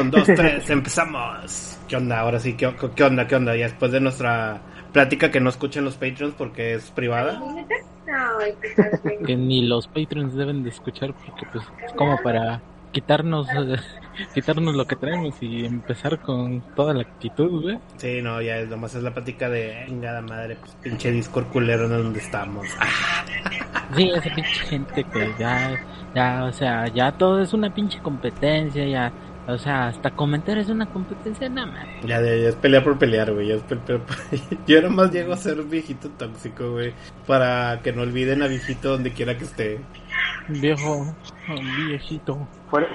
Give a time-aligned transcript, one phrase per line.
[0.00, 1.78] Un, dos, tres, empezamos.
[1.88, 2.20] ¿Qué onda?
[2.20, 3.26] Ahora sí, ¿qué, qué onda?
[3.26, 3.56] ¿Qué onda?
[3.56, 4.60] Ya después de nuestra
[4.92, 7.40] plática que no escuchen los Patreons porque es privada.
[9.26, 12.60] que ni los Patreons deben de escuchar porque pues es como para
[12.92, 13.46] quitarnos
[14.34, 17.78] quitarnos lo que traemos y empezar con toda la actitud, güey.
[17.96, 21.86] Sí, no, ya es nomás es la plática de engada madre, pues pinche Discord culero
[21.86, 22.66] en donde estamos.
[23.96, 25.80] sí, esa pinche gente que ya,
[26.14, 29.12] ya, o sea, ya todo es una pinche competencia, ya
[29.46, 31.86] o sea, hasta comentar es una competencia nada más.
[32.04, 33.48] Ya, ya, es pelear por pelear, güey.
[34.66, 36.92] Yo nomás llego a ser viejito tóxico, güey.
[37.26, 39.80] Para que no olviden a viejito donde quiera que esté.
[40.48, 41.14] Viejo,
[41.88, 42.46] viejito.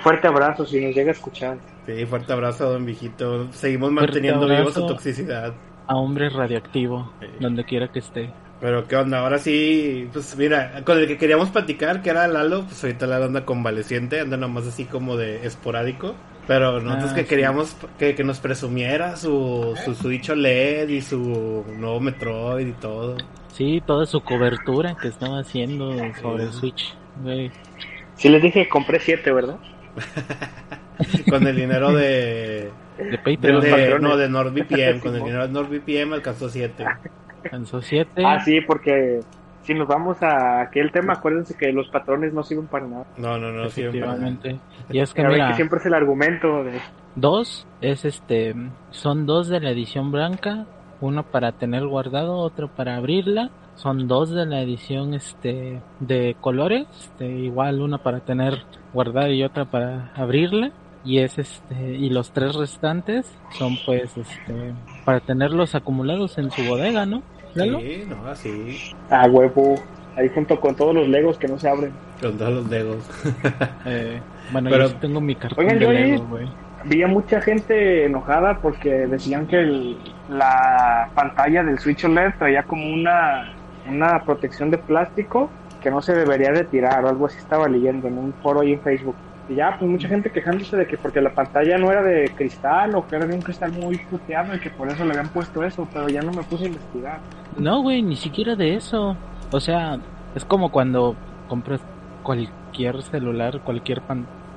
[0.01, 1.57] fuerte abrazo si nos llega a escuchar.
[1.85, 3.51] Sí, fuerte abrazo a don viejito.
[3.51, 5.53] Seguimos manteniendo vivo su toxicidad.
[5.87, 8.33] A hombre radioactivo, donde quiera que esté.
[8.59, 12.63] Pero qué onda, ahora sí, pues mira, con el que queríamos platicar, que era Lalo,
[12.63, 16.15] pues ahorita la anda convaleciente, anda nomás así como de esporádico.
[16.47, 21.65] Pero nosotros ah, que queríamos que, que, nos presumiera su, su Switch OLED y su
[21.77, 23.17] nuevo Metroid y todo.
[23.51, 26.95] Sí, toda su cobertura que estaba haciendo sobre el Switch.
[27.21, 27.51] Güey.
[28.15, 29.57] Sí les dije que compré 7, ¿verdad?
[31.29, 32.71] con el dinero de...
[32.97, 34.01] De Patreon.
[34.01, 34.99] no, de NordVPN.
[34.99, 36.85] con el dinero de NordVPN alcanzó 7.
[37.43, 38.23] Alcanzó 7.
[38.25, 39.19] Ah, sí, porque
[39.67, 43.05] si nos vamos a aquel tema, acuérdense que los patrones no sirven para nada.
[43.17, 44.59] No, no, no sirven para nada.
[44.89, 46.79] Y es que, mira, que siempre es el argumento de...
[47.15, 48.55] Dos, es este,
[48.91, 50.65] son dos de la edición blanca,
[51.01, 53.49] uno para tener guardado, otro para abrirla.
[53.75, 59.43] Son dos de la edición este de colores, este, igual una para tener guardada y
[59.43, 60.71] otra para abrirla
[61.05, 64.73] y es este y los tres restantes son pues este
[65.05, 67.21] para tenerlos acumulados en su bodega, ¿no?
[67.63, 68.93] Sí, no, así.
[69.09, 69.75] Ah, huevo.
[70.15, 71.91] Ahí junto con todos los legos que no se abren.
[72.19, 72.97] Con todos los legos.
[73.85, 74.19] eh,
[74.51, 76.47] bueno, Pero, yo tengo mi cartón de Lego, güey.
[76.85, 79.95] Vi a mucha gente enojada porque decían que
[80.29, 83.53] la pantalla del Switch OLED traía como una,
[83.89, 85.49] una protección de plástico
[85.81, 88.73] que no se debería de tirar o algo así estaba leyendo en un foro ahí
[88.73, 89.15] en Facebook.
[89.49, 92.95] Y ya, pues mucha gente quejándose de que porque la pantalla no era de cristal
[92.95, 95.63] o que era de un cristal muy puteado y que por eso le habían puesto
[95.63, 97.19] eso, pero ya no me puse a investigar.
[97.57, 99.15] No, güey, ni siquiera de eso.
[99.51, 99.99] O sea,
[100.35, 101.15] es como cuando
[101.47, 101.81] compras
[102.23, 104.01] cualquier celular, cualquier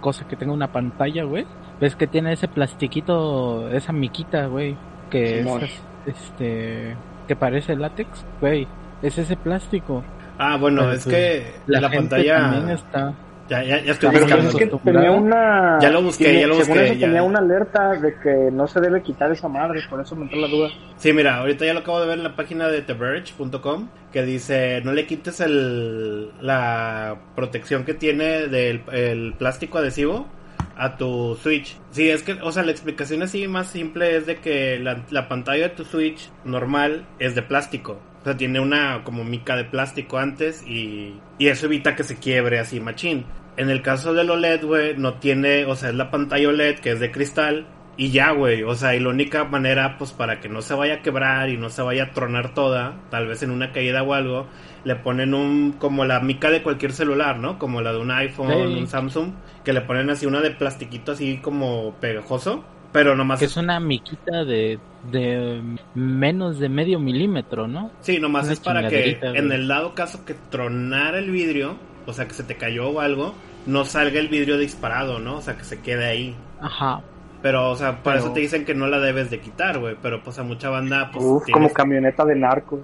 [0.01, 1.47] cosa que tenga una pantalla, güey.
[1.81, 4.77] Ves que tiene ese plastiquito, esa miquita, güey,
[5.09, 6.97] que es este
[7.28, 8.67] que parece látex, güey.
[9.03, 10.03] Es ese plástico.
[10.37, 13.15] Ah, bueno, es que la, pantalla también está
[13.50, 14.78] ya, ya, ya estoy buscando.
[14.78, 15.78] tenía una...
[15.81, 16.72] Ya lo busqué, ya lo busqué.
[16.72, 20.15] Según eso tenía una alerta de que no se debe quitar esa madre, por eso
[20.15, 20.69] me entró la duda.
[20.97, 24.81] Sí, mira, ahorita ya lo acabo de ver en la página de TheVerge.com, que dice,
[24.84, 30.28] no le quites el, la protección que tiene del el plástico adhesivo
[30.77, 31.77] a tu Switch.
[31.91, 35.28] Sí, es que, o sea, la explicación así más simple es de que la, la
[35.28, 38.00] pantalla de tu Switch normal es de plástico.
[38.21, 42.16] O sea, tiene una como mica de plástico antes y, y eso evita que se
[42.16, 43.25] quiebre así machín.
[43.56, 46.93] En el caso del OLED, güey, no tiene, o sea, es la pantalla OLED que
[46.93, 47.66] es de cristal
[47.97, 50.94] y ya, güey, o sea, y la única manera, pues, para que no se vaya
[50.94, 54.15] a quebrar y no se vaya a tronar toda, tal vez en una caída o
[54.15, 54.47] algo,
[54.84, 57.59] le ponen un, como la mica de cualquier celular, ¿no?
[57.59, 59.33] Como la de un iPhone, un Samsung,
[59.65, 63.39] que le ponen así una de plastiquito así como pegajoso, pero nomás...
[63.39, 64.78] Que es una miquita de,
[65.12, 65.60] de
[65.94, 67.91] menos de medio milímetro, ¿no?
[68.00, 71.77] Sí, nomás es para que en el dado caso que tronara el vidrio,
[72.10, 73.34] o sea, que se te cayó o algo,
[73.66, 75.37] no salga el vidrio disparado, ¿no?
[75.37, 76.37] O sea, que se quede ahí.
[76.60, 77.03] Ajá.
[77.43, 79.97] Pero, o sea, por eso te dicen que no la debes de quitar, güey.
[80.03, 81.25] Pero, pues, a mucha banda, pues...
[81.25, 82.81] Uf, como camioneta de narcos.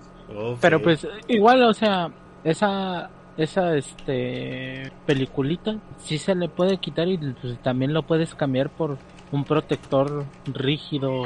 [0.61, 2.11] pero, pues, igual, o sea,
[2.43, 3.11] esa...
[3.37, 4.91] Esa, este...
[5.05, 8.97] Peliculita, sí se le puede quitar y pues, también lo puedes cambiar por
[9.31, 11.25] un protector rígido.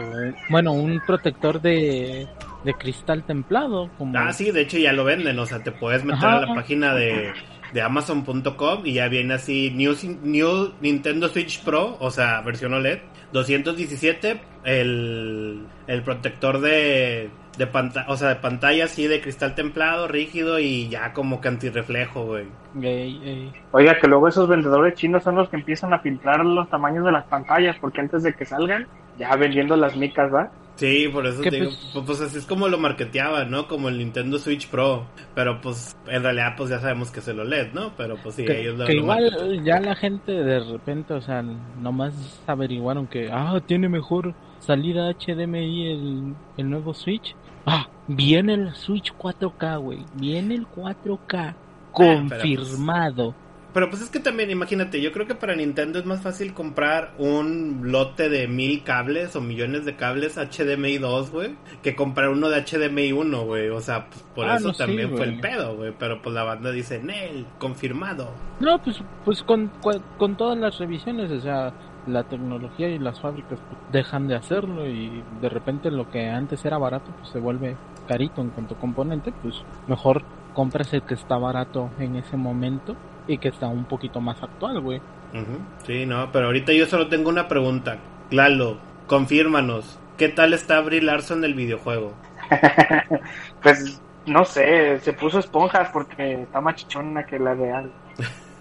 [0.49, 2.27] Bueno, un protector de
[2.65, 3.91] de cristal templado.
[3.99, 4.19] Como...
[4.19, 6.95] Ah, sí, de hecho ya lo venden, o sea, te puedes meter a la página
[6.95, 7.33] de,
[7.73, 13.01] de Amazon.com y ya viene así New, New Nintendo Switch Pro, o sea, versión OLED,
[13.33, 20.09] 217, el, el protector de, de pantalla, o sea, de pantalla así de cristal templado,
[20.09, 22.47] rígido y ya como que antirreflejo, güey.
[23.73, 27.13] Oiga, que luego esos vendedores chinos son los que empiezan a filtrar los tamaños de
[27.13, 28.87] las pantallas, porque antes de que salgan,
[29.19, 30.51] ya vendiendo las micas, ¿va?
[30.81, 33.69] Sí, por eso te digo, pues, pues, así es como lo marketeaban, ¿no?
[33.69, 35.05] Como el Nintendo Switch Pro,
[35.35, 37.93] pero pues en realidad pues ya sabemos que se lo LED, ¿no?
[37.99, 42.15] Pero pues sí, ellos lo Que igual ya la gente de repente, o sea, nomás
[42.47, 47.37] averiguaron que, ah, tiene mejor salida HDMI el, el nuevo Switch.
[47.67, 51.57] Ah, viene el Switch 4K, güey, viene el 4K, ah,
[51.93, 53.35] confirmado.
[53.73, 57.13] Pero pues es que también, imagínate, yo creo que para Nintendo es más fácil comprar
[57.19, 62.49] un lote de mil cables o millones de cables HDMI 2, güey, que comprar uno
[62.49, 63.69] de HDMI 1, güey.
[63.69, 65.93] O sea, pues, por Ah, eso no, sí, también fue el pedo, güey.
[65.99, 68.31] Pero pues la banda dice, Nel, confirmado.
[68.59, 71.73] No, pues, pues con, con, con todas las revisiones, o sea,
[72.07, 76.65] la tecnología y las fábricas pues, dejan de hacerlo y de repente lo que antes
[76.65, 77.77] era barato pues se vuelve
[78.09, 80.23] carito en cuanto a componente, pues mejor
[80.55, 82.97] compras el que está barato en ese momento
[83.31, 84.99] y que está un poquito más actual, güey.
[85.33, 85.59] Ujú.
[85.87, 87.99] Sí, no, pero ahorita yo solo tengo una pregunta.
[88.31, 89.99] Lalo, confírmanos.
[90.17, 92.13] ¿Qué tal está Brie Larson el videojuego?
[93.63, 97.91] Pues no sé, se puso esponjas porque está más chichona que la real.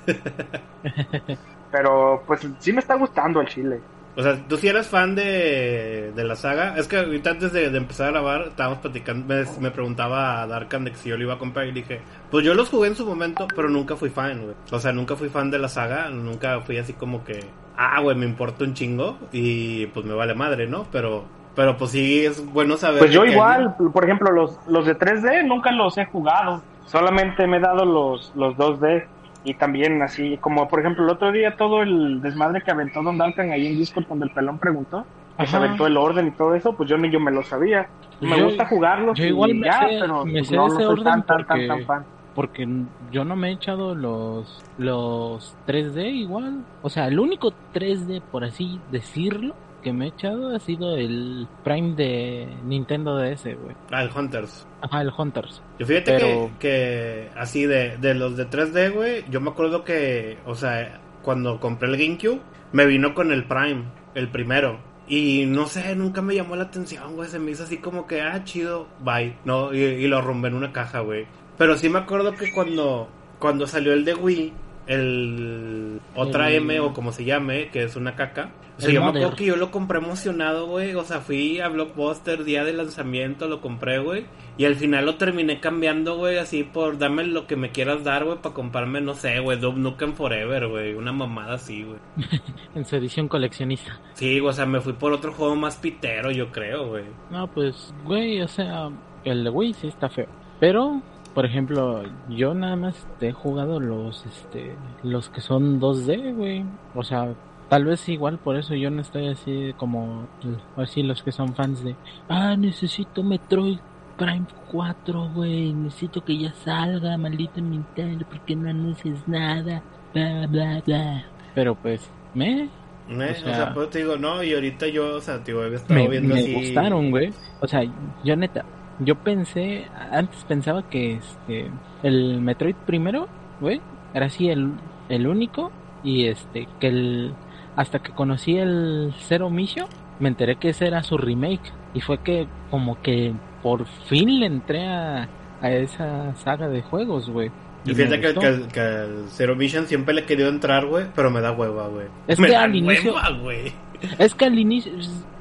[1.71, 3.80] Pero pues sí me está gustando el chile.
[4.15, 6.75] O sea, tú si eras fan de, de la saga.
[6.77, 9.25] Es que ahorita antes de, de empezar a grabar, estábamos platicando.
[9.33, 11.67] Me, me preguntaba a Darkan de que si yo lo iba a comprar.
[11.67, 14.56] Y dije, pues yo los jugué en su momento, pero nunca fui fan, güey.
[14.71, 16.09] O sea, nunca fui fan de la saga.
[16.09, 17.39] Nunca fui así como que,
[17.77, 19.17] ah, güey, me importa un chingo.
[19.31, 20.85] Y pues me vale madre, ¿no?
[20.91, 21.23] Pero,
[21.56, 23.00] pero pues sí es bueno saber.
[23.00, 26.61] Pues yo igual, por ejemplo, los, los de 3D nunca los he jugado.
[26.85, 29.06] Solamente me he dado los, los 2D.
[29.44, 33.18] Y también así, como por ejemplo el otro día todo el desmadre que aventó Don
[33.18, 35.06] Duncan ahí en Discord cuando el pelón preguntó,
[35.38, 37.88] que se aventó el orden y todo eso, pues yo ni yo me lo sabía.
[38.19, 40.74] Me Yo- gusta jugarlos yo igual me ya, sé- pero me pues, sé no, ese
[40.75, 42.06] no soy orden tan, tan, porque- tan, tan fan.
[42.36, 42.68] Porque
[43.12, 46.63] yo no me he echado los los 3D igual.
[46.81, 51.48] O sea, el único 3D, por así decirlo, que me he echado ha sido el
[51.64, 53.76] Prime de Nintendo DS, güey.
[53.92, 54.68] Ah, el Hunters.
[54.81, 55.62] Ajá, el Hunters.
[55.80, 59.84] Yo fíjate Pero- que, que así de, de los de 3D, güey, yo me acuerdo
[59.84, 62.40] que, o sea, cuando compré el GameCube,
[62.72, 63.84] me vino con el Prime,
[64.16, 64.80] el primero.
[65.08, 67.28] Y no sé, nunca me llamó la atención, güey.
[67.30, 69.36] Se me hizo así como que, ah, chido, bye.
[69.44, 71.26] No, y, y lo rompé en una caja, güey.
[71.58, 73.10] Pero sí me acuerdo que cuando,
[73.40, 74.54] cuando salió el de Wii,
[74.88, 78.52] el otra El- M o como se llame, que es una caca.
[78.80, 79.22] O sea, El yo me Mother.
[79.24, 80.96] acuerdo que yo lo compré emocionado, güey.
[80.96, 84.26] O sea, fui a Blockbuster día de lanzamiento, lo compré, güey.
[84.58, 88.24] Y al final lo terminé cambiando, güey, así por dame lo que me quieras dar,
[88.26, 90.94] güey, para comprarme, no sé, güey, Duke Nukem Forever, güey.
[90.94, 92.00] Una mamada así, güey.
[92.76, 94.00] En su edición coleccionista.
[94.14, 97.04] Sí, o sea, me fui por otro juego más pitero, yo creo, güey.
[97.31, 98.90] No, pues, güey, o sea,
[99.26, 100.28] el de Wii sí está feo.
[100.60, 101.02] Pero,
[101.34, 104.74] por ejemplo, yo nada más he jugado los, este,
[105.04, 106.64] los que son 2D, güey.
[106.96, 107.34] O sea,
[107.69, 110.27] tal vez igual por eso yo no estoy así como,
[110.75, 111.95] así los que son fans de,
[112.27, 113.80] ah, necesito Metroid
[114.18, 119.81] Prime 4, güey, necesito que ya salga, maldito Nintendo, porque no anuncias nada,
[120.13, 121.25] bla, bla, bla.
[121.56, 122.69] Pero pues, me, ¿Eh?
[123.10, 126.00] O sea, sea, pues te digo, no, y ahorita yo, o sea, tío, había estado
[126.00, 126.54] me, viendo me así.
[126.54, 127.33] gustaron, güey.
[127.60, 127.81] O sea,
[128.24, 128.66] yo neta,
[129.00, 131.71] yo pensé, antes pensaba que este,
[132.04, 133.27] el Metroid primero,
[133.60, 133.81] güey,
[134.13, 134.74] era así el,
[135.10, 135.71] el único
[136.04, 137.33] y este, que el,
[137.80, 139.88] hasta que conocí el Zero Mission,
[140.20, 143.34] me enteré que ese era su remake y fue que como que
[143.64, 145.30] por fin le entré a,
[145.62, 147.50] a esa saga de juegos, güey.
[147.86, 148.34] Y fíjate que,
[148.74, 152.08] que, Zero Mission siempre le he querido entrar, güey, pero me da hueva, güey.
[152.28, 153.72] Es me que da al inicio- hueva, güey.
[154.18, 154.92] Es que al inicio,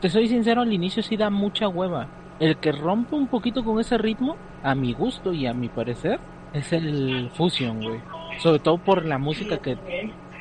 [0.01, 2.07] te soy sincero, al inicio sí da mucha hueva.
[2.39, 6.21] El que rompe un poquito con ese ritmo, a mi gusto y a mi parecer,
[6.53, 8.01] es el Fusion, güey.
[8.39, 9.77] Sobre todo por la música que,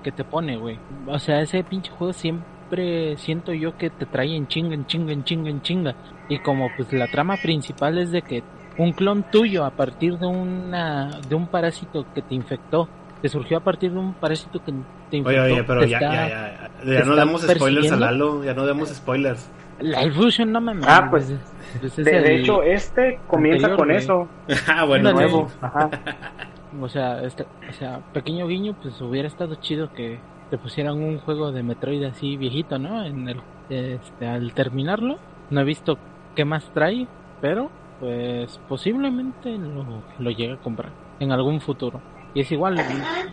[0.04, 0.80] que te pone, güey.
[1.08, 5.12] O sea, ese pinche juego siempre siento yo que te trae en chinga, en chinga,
[5.14, 5.96] en chinga, en chinga.
[6.30, 8.44] Y como pues la trama principal es de que
[8.77, 12.88] un clon tuyo a partir de una de un parásito que te infectó,
[13.22, 14.72] que surgió a partir de un parásito que
[15.10, 15.44] te infectó.
[15.44, 17.96] Oye, oye, pero ya, está- ya, ya, ya, no damos spoilers a.
[17.96, 19.50] Lalo, ya no damos spoilers.
[19.80, 21.32] La el Fusion no me Ah, pues,
[21.80, 23.98] pues es De, hecho, este comienza anterior, con güey.
[23.98, 24.27] eso,
[24.68, 25.48] ah, bueno, nuevo.
[25.62, 25.89] Ajá.
[26.81, 30.19] o sea, este, o sea, pequeño guiño, pues hubiera estado chido que
[30.50, 33.03] te pusieran un juego de Metroid así viejito, ¿no?
[33.03, 35.17] En el, este, al terminarlo,
[35.50, 35.98] no he visto
[36.36, 37.07] qué más trae,
[37.41, 37.69] pero
[38.00, 42.00] pues posiblemente lo, lo llegue a comprar en algún futuro.
[42.34, 42.77] Y es igual,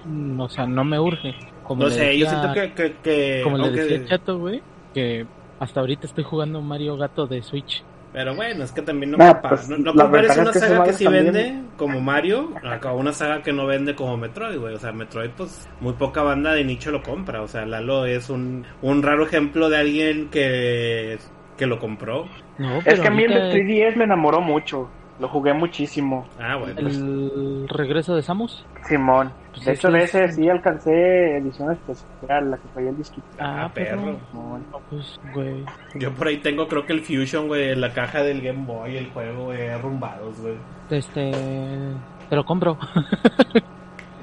[0.06, 1.34] mm, o sea, no me urge.
[1.64, 2.72] Como No le sé, yo siento que...
[2.72, 4.62] que, que- Como le decía Chato, güey,
[4.94, 5.26] que
[5.60, 7.84] hasta ahorita estoy jugando Mario Gato de Switch.
[8.14, 10.92] Pero bueno, es que también no, Nah, pues, no, compares una es que saga que
[10.92, 14.75] sí también- vende como Mario a una saga que no vende como Metroid, güey.
[14.75, 17.42] O sea, Metroid, pues muy poca banda de nicho lo compra.
[17.42, 21.18] O sea, Lalo es un, un raro ejemplo de alguien que,
[21.56, 22.26] que lo compró.
[22.56, 24.88] No, Es que a mí el ahorita de 3DS me enamoró mucho.
[25.21, 26.75] Lo jugué muchísimo, Ah, bueno.
[26.80, 28.66] pues, el regreso de Samus.
[28.88, 29.30] Simón.
[29.52, 32.97] Pues De hecho, de ese ese es- sí alcancé edición especial, la que traía el
[32.97, 33.26] disquito.
[33.38, 34.16] Ah, perro.
[34.33, 34.64] Simón.
[34.73, 35.64] No, pues, güey.
[35.94, 39.11] Yo por ahí tengo, creo que el Fusion, güey, la caja del Game Boy, el
[39.11, 40.56] juego, güey, arrumbados, güey.
[40.90, 41.30] Este.
[42.28, 42.76] Te lo compro.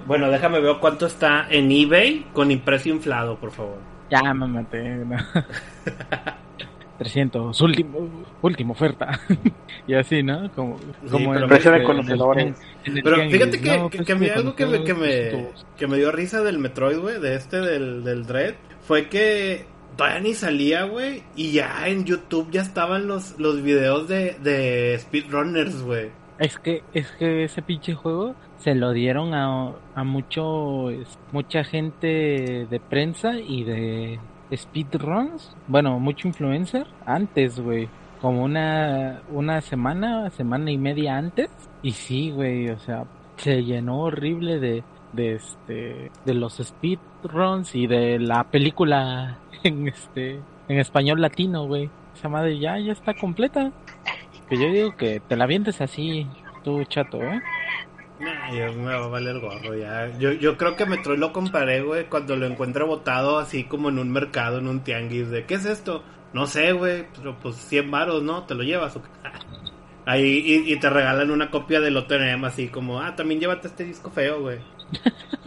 [0.08, 3.78] Bueno, déjame ver cuánto está en eBay con impreso inflado, por favor.
[4.10, 4.82] Ya me maté.
[4.96, 5.16] no.
[7.02, 8.08] 300, último,
[8.44, 9.20] última oferta.
[9.88, 10.52] y así, ¿no?
[10.54, 10.78] Como,
[11.10, 12.44] como pero en precio de este- conocedores.
[12.46, 12.56] en el-
[12.86, 13.90] en el Pero fíjate que, ¿no?
[13.90, 17.00] que, a mí de algo que me, que, me, que me dio risa del Metroid,
[17.00, 19.66] güey, de este, del, del Dread, fue que
[19.98, 24.98] todavía ni salía, güey, y ya en YouTube ya estaban los, los videos de, de
[25.00, 26.10] speedrunners, güey.
[26.38, 30.90] Es que, es que ese pinche juego se lo dieron a, a mucho,
[31.32, 34.20] mucha gente de prensa y de
[34.56, 37.90] speedruns, bueno, mucho influencer antes, güey,
[38.22, 41.50] como una, una semana, semana y media antes,
[41.82, 43.06] y sí, güey, o sea,
[43.38, 50.42] se llenó horrible de, de este, de los speedruns y de la película en este,
[50.68, 53.72] en español latino, güey, esa madre ya, ya está completa.
[54.50, 56.28] Que yo digo que te la vientes así,
[56.64, 57.42] tú chato, ¿eh?
[58.54, 60.08] Ya me va a valer gorro ya.
[60.18, 64.00] Yo, yo creo que Metroid lo comparé, güey, cuando lo encuentro botado así como en
[64.00, 66.04] un mercado, en un tianguis, de ¿qué es esto?
[66.34, 68.44] No sé, güey, pero pues 100 varos, ¿no?
[68.44, 69.10] ¿Te lo llevas o qué?
[70.06, 73.84] Ahí, y, y te regalan una copia del OTM así como, ah, también llévate este
[73.84, 74.60] disco feo, güey.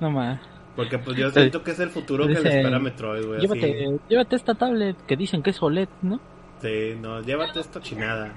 [0.00, 0.40] No más.
[0.76, 3.38] Porque pues yo siento que es el futuro que le espera a Metroid, güey.
[3.38, 3.46] así.
[3.46, 6.20] Llévate, llévate esta tablet que dicen que es OLED, ¿no?
[6.60, 8.34] Sí, no, llévate esta chinada.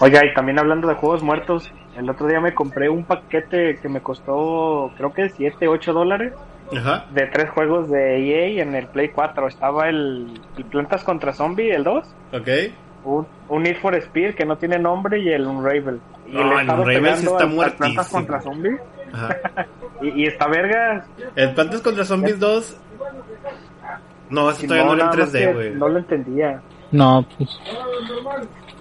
[0.00, 3.88] Oiga, y también hablando de juegos muertos, el otro día me compré un paquete que
[3.88, 6.32] me costó, creo que 7, 8 dólares,
[6.76, 7.06] Ajá.
[7.12, 9.48] de tres juegos de EA en el Play 4.
[9.48, 12.48] Estaba el, el Plantas contra Zombie, el 2, Ok.
[13.04, 16.00] un, un Need for Speed que no tiene nombre y el Unravel.
[16.26, 18.04] Y No, el Unravel sí está al Plantas muertísimo.
[18.10, 18.76] contra Zombie.
[19.12, 19.36] Ajá.
[20.02, 21.06] Y, y está verga.
[21.34, 22.76] El Plantas contra Zombies 2.
[24.28, 25.74] No, ese todavía no Simón, era en nada más 3D, que güey.
[25.74, 26.60] No lo entendía.
[26.92, 27.58] No, pues.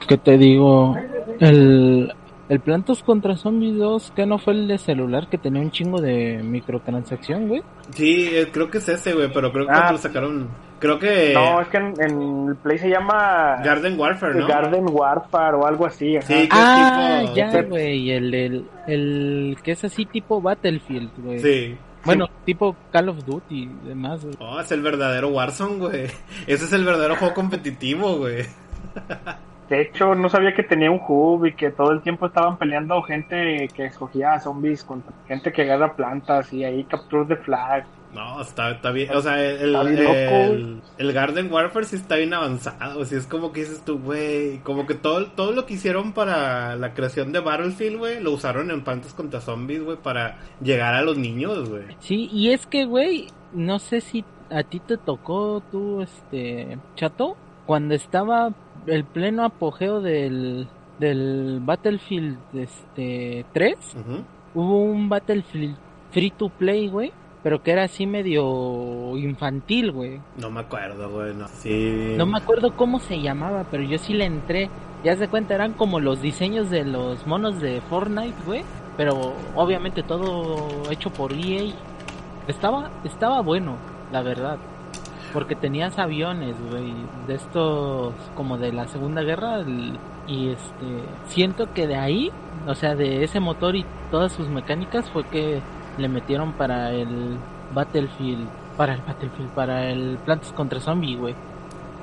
[0.09, 0.93] ¿Qué te digo?
[1.39, 2.13] El,
[2.49, 5.99] el Plantos contra Zombies 2, que no fue el de celular que tenía un chingo
[5.99, 7.63] de microtransacción, güey.
[7.91, 9.91] Sí, eh, creo que es ese, güey, pero creo que Ah.
[9.91, 10.49] lo sacaron.
[10.79, 11.31] Creo que.
[11.33, 14.47] No, es que en, en el Play se llama Garden Warfare, ¿no?
[14.47, 16.17] Garden Warfare o algo así.
[16.17, 16.27] ajá.
[16.27, 17.57] Sí, que es Ah, tipo- ya, sí.
[17.69, 18.11] güey.
[18.11, 21.39] El, el, el que es así tipo Battlefield, güey.
[21.39, 21.77] Sí.
[22.03, 24.35] Bueno, tipo Call of Duty y demás, güey.
[24.39, 26.03] Oh, es el verdadero Warzone, güey.
[26.45, 28.43] Ese es el verdadero juego competitivo, güey.
[29.69, 33.01] De hecho, no sabía que tenía un hub y que todo el tiempo estaban peleando
[33.01, 37.85] gente que escogía zombies contra gente que agarra plantas y ahí capture the flag.
[38.13, 39.13] No, está, está bien.
[39.13, 43.03] O sea, el, el, el Garden Warfare sí está bien avanzado.
[43.03, 44.59] Sí, es como que dices tú, güey.
[44.59, 48.71] Como que todo, todo lo que hicieron para la creación de Battlefield, güey, lo usaron
[48.71, 51.83] en Plantas contra Zombies, güey, para llegar a los niños, güey.
[51.99, 57.35] Sí, y es que, güey, no sé si a ti te tocó tú, este, chato,
[57.65, 58.53] cuando estaba
[58.87, 60.67] el pleno apogeo del,
[60.99, 64.23] del Battlefield, este, 3, Ujú.
[64.53, 65.75] hubo un Battlefield
[66.11, 67.11] free to play, güey,
[67.43, 70.19] pero que era así medio infantil, güey.
[70.37, 71.33] No me acuerdo, güey.
[71.35, 72.13] No, sí.
[72.17, 74.69] No me acuerdo cómo se llamaba, pero yo sí le entré.
[75.03, 78.63] Ya se cuenta, eran como los diseños de los monos de Fortnite, güey.
[78.97, 81.71] Pero obviamente todo hecho por EA.
[82.47, 83.75] Estaba, estaba bueno,
[84.11, 84.57] la verdad.
[85.35, 86.93] Porque tenías aviones, güey,
[87.27, 89.59] de estos como de la Segunda Guerra.
[89.59, 92.31] el- y este, siento que de ahí,
[92.65, 95.61] o sea, de ese motor y todas sus mecánicas fue que
[95.97, 97.37] le metieron para el
[97.73, 101.35] Battlefield, para el Battlefield, para el Plantas contra Zombie, güey.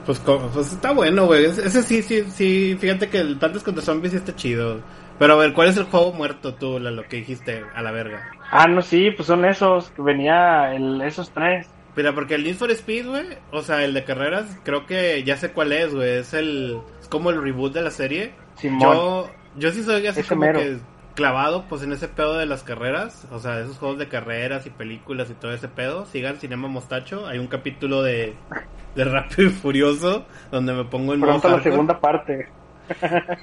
[0.05, 1.47] Pues, pues está bueno, güey.
[1.47, 2.77] Ese ese sí, sí, sí.
[2.79, 4.81] Fíjate que el Plantas contra Zombies sí está chido.
[5.19, 8.23] Pero a ver, ¿cuál es el juego muerto tú, lo que dijiste a la verga?
[8.51, 11.69] Ah, no, sí, pues son esos, que venía el, esos tres.
[11.95, 15.37] Mira, porque el Need for Speed, güey, o sea, el de carreras, creo que ya
[15.37, 16.09] sé cuál es, güey.
[16.19, 16.79] Es el.
[17.01, 18.33] Es como el reboot de la serie.
[18.57, 18.81] Simón.
[18.81, 20.59] Yo, yo sí soy así Ese como mero.
[20.59, 20.79] que
[21.15, 23.27] clavado, pues en ese pedo de las carreras.
[23.31, 26.07] O sea, esos juegos de carreras y películas y todo ese pedo.
[26.07, 27.27] Sigan Cinema Mostacho.
[27.27, 28.35] Hay un capítulo de,
[28.95, 32.49] de Rápido y Furioso donde me pongo en Pronto la segunda parte.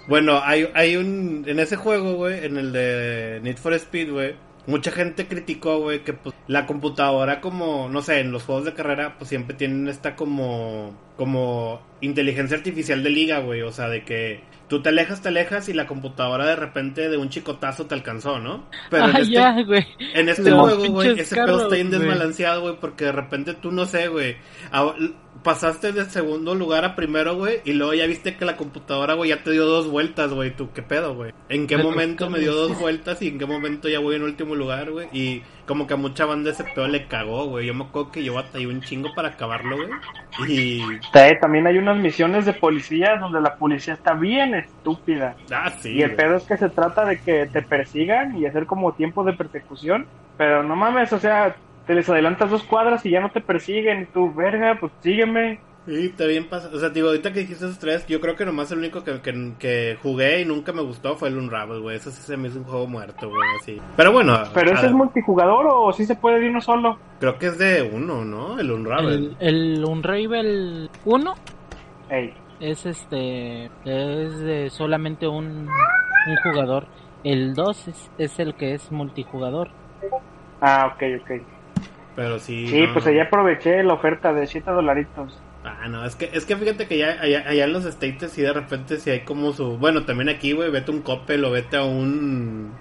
[0.07, 1.43] Bueno, hay, hay un.
[1.47, 4.35] En ese juego, güey, en el de Need for Speed, güey.
[4.69, 8.75] Mucha gente criticó, güey, que pues, la computadora, como, no sé, en los juegos de
[8.75, 10.95] carrera, pues siempre tienen esta como.
[11.17, 13.61] Como inteligencia artificial de liga, güey.
[13.63, 17.17] O sea, de que tú te alejas, te alejas y la computadora de repente de
[17.17, 18.69] un chicotazo te alcanzó, ¿no?
[18.89, 19.85] Pero en ah, este, ya, güey.
[20.13, 23.85] en este juego, güey, ese pedo está bien desbalanceado, güey, porque de repente tú no
[23.85, 24.37] sé, güey.
[25.43, 29.29] Pasaste de segundo lugar a primero, güey, y luego ya viste que la computadora, güey,
[29.29, 30.51] ya te dio dos vueltas, güey.
[30.51, 31.31] ¿Tú qué pedo, güey?
[31.47, 34.53] ¿En qué momento me dio dos vueltas y en qué momento ya voy en último
[34.55, 35.07] lugar, güey?
[35.13, 37.67] Y como que a mucha banda ese pedo le cagó, güey.
[37.67, 39.89] Yo me acuerdo que yo batallé un chingo para acabarlo, güey.
[40.49, 40.81] Y.
[41.13, 45.35] Ta- También hay unas misiones de policías donde la policía está bien estúpida.
[45.51, 45.93] Ah, sí.
[45.93, 49.23] y el pedo es que se trata de que te persigan y hacer como tiempo
[49.23, 50.05] de persecución.
[50.37, 51.55] Pero no mames, o sea,
[51.89, 54.03] te les adelantas dos cuadras y ya no te persiguen.
[54.03, 55.59] Y tú, verga, pues sígueme.
[55.87, 56.77] Sí, está bien pasado.
[56.77, 59.19] O sea, digo, ahorita que dijiste esos tres, yo creo que nomás el único que,
[59.21, 61.95] que, que jugué y nunca me gustó fue el Unravel, güey.
[61.95, 63.81] Ese sí se me hizo un juego muerto, güey, así.
[63.97, 64.37] Pero bueno.
[64.53, 66.99] ¿Pero ese es multijugador o sí se puede de uno solo?
[67.19, 68.59] creo que es de uno, ¿no?
[68.59, 69.35] El Unravel.
[69.39, 71.33] El, el Unravel 1
[72.11, 76.85] Ey, es este es de solamente un, un jugador.
[77.23, 79.71] El 2 es, es el que es multijugador.
[80.61, 81.58] Ah, ok, ok.
[82.19, 82.67] Pero sí.
[82.67, 82.91] Sí, no.
[82.93, 85.39] pues allá aproveché la oferta de 7 dolaritos.
[85.63, 88.41] Ah, no, es que, es que fíjate que ya allá, allá en los States sí
[88.41, 89.77] de repente sí hay como su...
[89.77, 92.73] Bueno, también aquí, güey, vete a un Coppel o vete a un...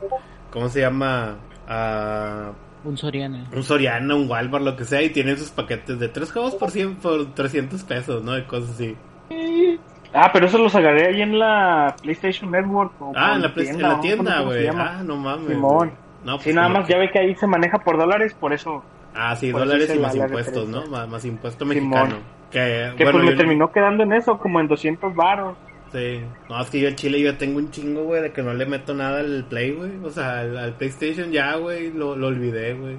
[0.51, 1.37] ¿Cómo se llama?
[1.69, 2.51] A
[2.85, 3.45] Un Soriana.
[3.55, 6.71] un Soriana, un Walmart, lo que sea, y tienen sus paquetes de tres juegos por
[6.73, 8.37] 100, por 300 pesos, ¿no?
[8.37, 8.97] Y cosas así.
[10.15, 12.93] Ah, pero eso los agarré ahí en la PlayStation Network.
[13.01, 14.77] o Ah, en la, Play- en la tienda, ¿Cómo se güey.
[14.77, 15.49] Ah, no mames.
[15.49, 15.93] Simón.
[16.25, 18.35] No, Sí, pues nada como más, que- ya ve que ahí se maneja por dólares,
[18.35, 18.83] por eso.
[19.19, 20.87] Ah, sí, por dólares y más impuestos, ¿no?
[20.87, 21.79] Más, más impuesto Simón.
[21.91, 22.17] mexicano.
[22.51, 25.57] Que, Que bueno, pues me yo- terminó quedando en eso, como en 200 varos.
[25.93, 26.21] Sí.
[26.51, 28.67] No, es que yo en Chile yo tengo un chingo, güey, de que no le
[28.67, 29.91] meto nada al Play, güey.
[30.05, 32.97] O sea, al, al PlayStation ya, güey, lo, lo olvidé, güey.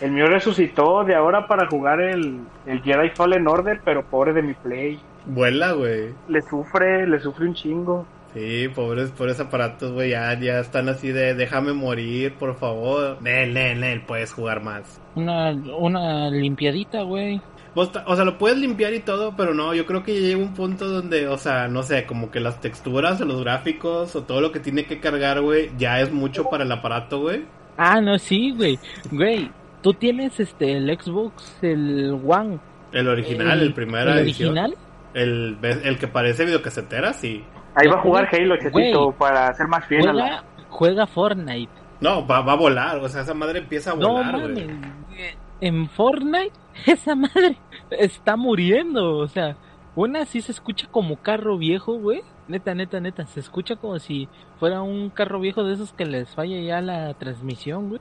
[0.00, 4.42] El mío resucitó de ahora para jugar el, el Jedi Fallen Order, pero pobre de
[4.42, 5.00] mi Play.
[5.26, 6.10] Vuela, güey.
[6.28, 8.06] Le sufre, le sufre un chingo.
[8.34, 13.18] Sí, pobres, pobres aparatos, güey, ya, ya están así de déjame morir, por favor.
[13.20, 15.00] Nel, nel, nel, puedes jugar más.
[15.14, 17.40] Una, una limpiadita, güey.
[17.74, 20.52] O sea, lo puedes limpiar y todo, pero no, yo creo que ya llega un
[20.52, 24.42] punto donde, o sea, no sé, como que las texturas o los gráficos o todo
[24.42, 27.44] lo que tiene que cargar, güey, ya es mucho para el aparato, güey.
[27.78, 28.78] Ah, no, sí, güey.
[29.10, 29.50] Güey,
[29.82, 32.58] tú tienes este el Xbox, el One.
[32.92, 34.58] El original, el, primera el edición.
[34.58, 34.76] original.
[35.14, 37.42] El, el que parece videocasetera, sí.
[37.74, 40.44] Ahí va a jugar Halo, Chetito, para ser más fiel a la...
[40.68, 41.72] Juega, Fortnite.
[42.00, 44.66] No, va, va a volar, o sea, esa madre empieza a No volar, mames.
[44.66, 44.68] güey.
[45.60, 46.52] En Fortnite,
[46.86, 47.56] esa madre
[47.90, 49.18] está muriendo.
[49.18, 49.56] O sea,
[49.94, 52.22] una sí se escucha como carro viejo, güey.
[52.48, 53.24] Neta, neta, neta.
[53.26, 57.14] Se escucha como si fuera un carro viejo de esos que les falla ya la
[57.14, 58.00] transmisión, güey.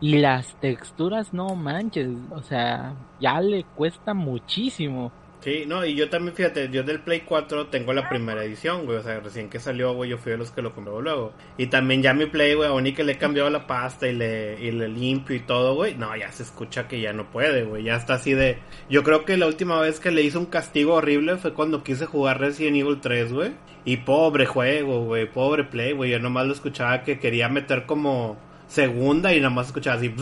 [0.00, 2.08] Y las texturas, no manches.
[2.30, 5.12] O sea, ya le cuesta muchísimo.
[5.40, 8.98] Sí, no, y yo también, fíjate, yo del Play 4 tengo la primera edición, güey,
[8.98, 11.32] o sea, recién que salió, güey, yo fui de los que lo compró luego.
[11.56, 14.14] Y también ya mi Play, güey, aún y que le he cambiado la pasta y
[14.14, 17.64] le, y le limpio y todo, güey, no, ya se escucha que ya no puede,
[17.64, 18.58] güey, ya está así de...
[18.90, 22.04] Yo creo que la última vez que le hice un castigo horrible fue cuando quise
[22.04, 23.52] jugar Resident Evil 3, güey.
[23.86, 28.36] Y pobre juego, güey, pobre Play, güey, yo nomás lo escuchaba que quería meter como
[28.68, 30.14] segunda y nomás escuchaba así...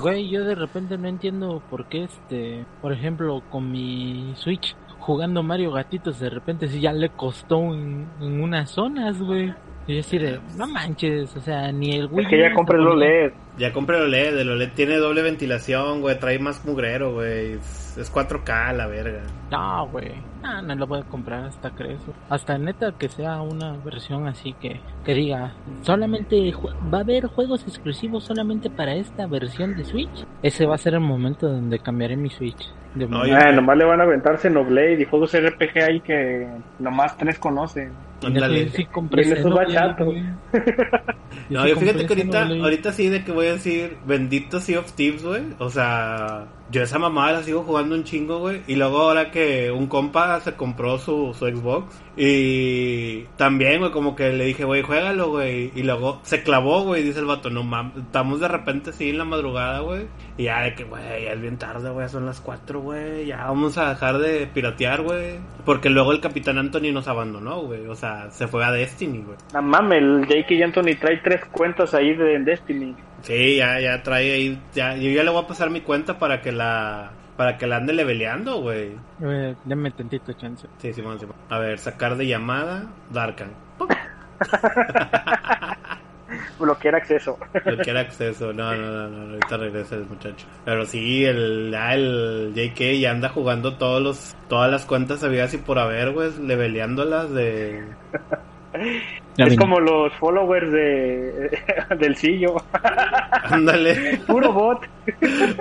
[0.00, 5.42] Güey, yo de repente no entiendo por qué este, por ejemplo, con mi Switch jugando
[5.42, 9.52] Mario Gatitos de repente sí ya le costó en, en unas zonas, güey.
[9.86, 12.78] Y yo así de, no manches, o sea, ni el Wii Es que ya compré
[12.78, 13.32] el OLED.
[13.58, 17.58] Ya compré el OLED, el OLED tiene doble ventilación, güey, trae más mugrero, güey.
[17.96, 19.22] Es, es 4K la verga.
[19.50, 20.12] No, güey.
[20.42, 22.00] Ah, no lo voy a comprar hasta crees.
[22.28, 26.52] Hasta neta que sea una versión así que, que diga, solamente
[26.92, 30.26] va a haber juegos exclusivos solamente para esta versión de Switch.
[30.42, 32.68] Ese va a ser el momento donde cambiaré mi Switch.
[32.94, 36.46] De No, Ah, nomás le van a aventar Xenoblade y juegos RPG ahí que
[36.78, 37.92] nomás tres conocen.
[38.26, 38.62] Ándale.
[38.64, 40.06] eso sí compré Xenoblade, bachatos.
[40.06, 40.22] güey.
[41.50, 44.92] No, yo fíjate que ahorita, ahorita sí de que voy a decir, bendito Sea of
[44.92, 45.42] Thieves, güey.
[45.58, 48.62] O sea, yo esa mamada la sigo jugando un chingo, güey.
[48.66, 52.00] Y luego ahora que un compa se compró su, su Xbox.
[52.16, 55.70] Y también, güey, como que le dije, güey, juégalo, güey.
[55.74, 57.96] Y luego se clavó, güey, dice el vato, no mames.
[57.98, 60.06] Estamos de repente así en la madrugada, güey.
[60.38, 63.26] Y ya de que, güey, ya es bien tarde, güey, son las 4, güey.
[63.26, 65.38] Ya vamos a dejar de piratear, güey.
[65.64, 67.86] Porque luego el Capitán Anthony nos abandonó, güey.
[67.86, 69.36] O sea, se fue a Destiny, güey.
[69.52, 70.64] No mames, el J.K.
[70.64, 72.94] Anthony trae tres cuentas ahí de Destiny.
[73.22, 76.42] Sí, ya, ya trae ahí, ya, yo ya le voy a pasar mi cuenta para
[76.42, 78.96] que la, para que la ande leveleando, güey.
[79.22, 80.66] Eh, Deme tantito chance.
[80.78, 81.36] Sí, Simón, Simón.
[81.48, 83.50] A ver, sacar de llamada, Darkan.
[86.58, 87.38] Bloquear acceso.
[87.64, 90.46] Bloquear acceso, no, no, no, no, ahorita regresa el muchacho.
[90.64, 95.54] Pero sí, el, ya el JK ya anda jugando todos los, todas las cuentas habidas
[95.54, 97.84] y por haber, güey, leveleándolas de...
[99.36, 101.58] Es como los followers de
[101.98, 102.56] del sillo.
[103.44, 104.80] Ándale, Puro bot.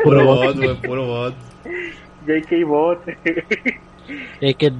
[0.03, 1.35] puro bot, güey, puro bot.
[2.25, 2.65] J.K.
[2.65, 2.99] bot.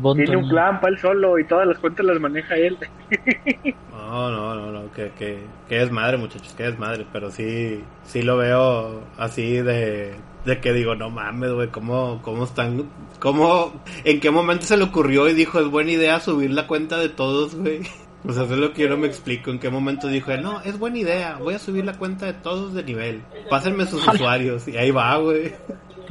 [0.02, 0.26] Bonton.
[0.26, 2.78] Tiene un clan para él solo y todas las cuentas las maneja él.
[4.14, 7.84] No, no, no, no, que, que, que es madre, muchachos, que es madre, pero sí,
[8.04, 10.14] sí lo veo así de,
[10.46, 14.84] de que digo, no mames, güey, ¿cómo, cómo están, cómo, en qué momento se le
[14.84, 17.82] ocurrió y dijo, es buena idea subir la cuenta de todos, güey?
[18.26, 20.44] O sea, eso es lo que yo no me explico, en qué momento dijo, él,
[20.44, 24.08] no, es buena idea, voy a subir la cuenta de todos de nivel, pásenme sus
[24.08, 25.54] usuarios, y ahí va, güey.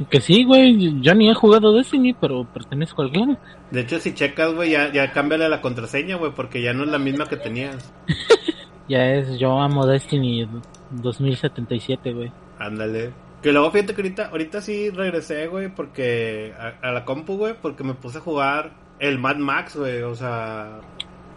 [0.09, 3.37] Que sí, güey, yo ni he jugado Destiny, pero pertenezco al clan.
[3.71, 6.89] De hecho, si checas, güey, ya, ya cámbiale la contraseña, güey, porque ya no es
[6.89, 7.93] la misma que tenías.
[8.89, 10.45] Ya es, yo amo Destiny
[10.91, 12.33] 2077, güey.
[12.59, 13.13] Ándale.
[13.41, 17.55] Que luego fíjate que ahorita, ahorita sí regresé, güey, porque a, a la compu, güey,
[17.61, 20.81] porque me puse a jugar el Mad Max, güey, o sea,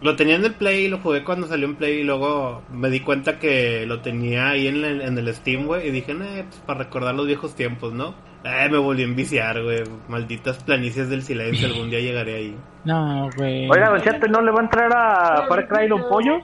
[0.01, 2.89] lo tenía en el Play y lo jugué cuando salió en Play y luego me
[2.89, 6.45] di cuenta que lo tenía ahí en el, en el Steam, güey, y dije, eh,
[6.47, 8.13] pues para recordar los viejos tiempos, ¿no?
[8.47, 12.57] Eh, me volví a enviciar, güey, malditas planicies del silencio, algún día llegaré ahí.
[12.85, 13.69] No, güey.
[13.69, 16.39] Oiga, Don Cheto, ¿no le va a entrar a Far Cry Don Pollo?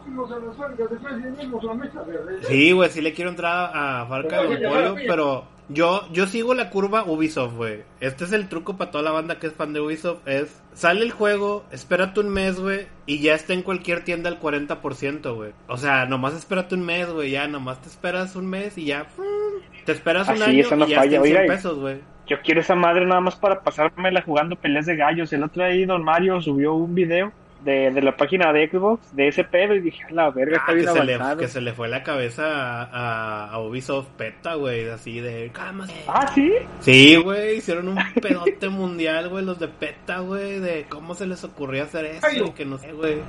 [2.41, 6.53] Sí, güey, sí le quiero entrar a Far Cry Don Pollo, pero yo, yo sigo
[6.53, 7.83] la curva Ubisoft, güey.
[7.99, 10.27] Este es el truco para toda la banda que es fan de Ubisoft.
[10.27, 14.39] Es, sale el juego, espérate un mes, güey, y ya está en cualquier tienda al
[14.39, 15.51] 40%, güey.
[15.67, 19.03] O sea, nomás espérate un mes, güey, ya, nomás te esperas un mes y ya,
[19.17, 21.53] mm, te esperas un Así, año eso no y ya falla, está en 100 oiga.
[21.55, 21.97] pesos, güey.
[22.27, 25.33] Yo quiero esa madre nada más para pasármela jugando peleas de gallos.
[25.33, 29.27] El otro día Don Mario subió un video de, de la página de Xbox de
[29.27, 31.61] ese pedo y dije, a la verga, está Ah, bien que, se le, que se
[31.61, 35.93] le fue la cabeza a, a- a Ubisoft PETA, güey, así de, cálmate.
[36.07, 36.51] Ah, ¿sí?
[36.81, 41.43] Sí, güey, hicieron un pedote mundial, güey, los de PETA, güey, de cómo se les
[41.43, 43.21] ocurrió hacer eso, que no sé, güey.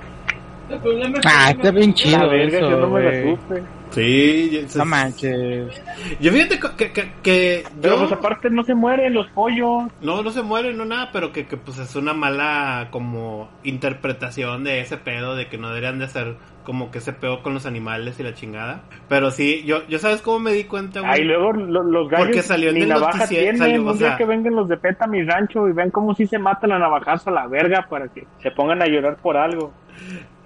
[1.25, 3.63] Ah, está bien La chido verga, eso, yo no me la supe.
[3.91, 5.81] Sí, No manches.
[6.19, 9.85] yo fíjate que, que, que Pero yo, pues aparte no se mueren los pollos.
[10.01, 14.65] no, no se mueren, no nada, pero que, que pues es una mala como interpretación
[14.65, 17.67] de ese pedo, de que no deberían de hacer como que ese pedo con los
[17.67, 18.81] animales y la chingada.
[19.09, 21.13] Pero sí, yo, yo sabes cómo me di cuenta, güey.
[21.13, 23.59] Ahí luego lo- los gallos Porque salió en ni el navaja tienen.
[23.59, 25.91] salió, o un día sea- que vengan los de PETA a mi rancho y vean
[25.91, 29.17] cómo sí se matan a navajazo a la verga para que se pongan a llorar
[29.19, 29.73] por algo.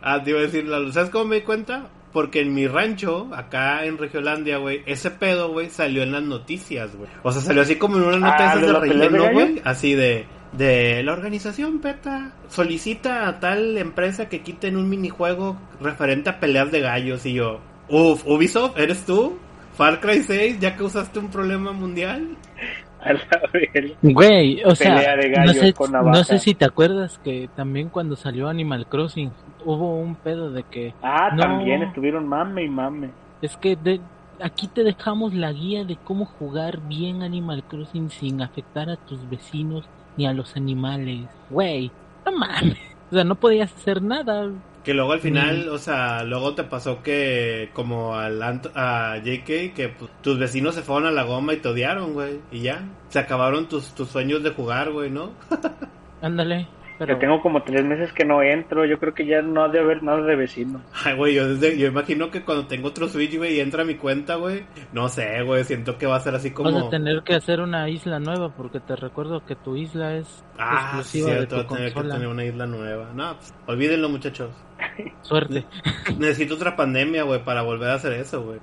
[0.03, 1.89] Ah, te iba a decir, ¿sabes cómo me di cuenta?
[2.13, 6.97] Porque en mi rancho, acá en Regiolandia, güey, ese pedo, güey, salió en las noticias,
[6.97, 7.11] güey.
[7.23, 9.33] O sea, salió así como en una nota Ah, ¿de de la pelea de relleno,
[9.33, 9.61] güey.
[9.65, 16.31] Así de, de la organización PETA solicita a tal empresa que quiten un minijuego referente
[16.31, 17.27] a peleas de gallos.
[17.27, 19.39] Y yo, uff, Ubisoft, ¿eres tú?
[19.77, 22.37] Far Cry 6, ya causaste un problema mundial.
[23.09, 23.95] A la verga.
[24.03, 25.75] Güey, o sea, no sé,
[26.33, 29.31] no si te acuerdas que también cuando salió Animal Crossing
[29.65, 31.43] hubo un pedo de que Ah, No.
[31.43, 33.11] también estuvieron mame y mame.
[33.43, 34.01] es que de,
[34.41, 39.29] aquí te dejamos la guía de cómo jugar bien Animal Crossing sin afectar a tus
[39.29, 39.85] vecinos
[40.17, 41.27] ni a los animales.
[41.51, 41.91] Güey,
[42.27, 42.79] no mames.
[43.11, 44.51] O sea, no podías hacer nada.
[44.85, 45.73] Que luego al final, Mm.
[45.75, 50.75] o sea, luego te pasó que, como al Ant- a JK, que pues, tus vecinos
[50.75, 52.41] se fueron a la goma y te odiaron, güey.
[52.51, 55.33] Y ya, se acabaron tus, tus sueños de jugar, güey, ¿no?
[56.23, 56.67] Ándale.
[56.99, 58.85] Pero Yo tengo como tres meses que no entro.
[58.85, 60.83] Yo creo que ya no ha de haber nada de vecino.
[61.05, 63.87] Ay, güey, yo, desde, yo imagino que cuando tengo otro Switch, güey, y entra a
[63.87, 66.73] mi cuenta, güey, no sé, güey, siento que va a ser así como...
[66.73, 70.45] vas a tener que hacer una isla nueva porque te recuerdo que tu isla es
[70.59, 72.15] Ah, sí, exclusiva de cierto, tu voy a tener que consola.
[72.15, 73.11] tener una isla nueva.
[73.15, 74.51] No, pues, olvídenlo, muchachos.
[75.23, 75.65] Suerte.
[76.19, 78.59] Necesito otra pandemia, güey, para volver a hacer eso, güey.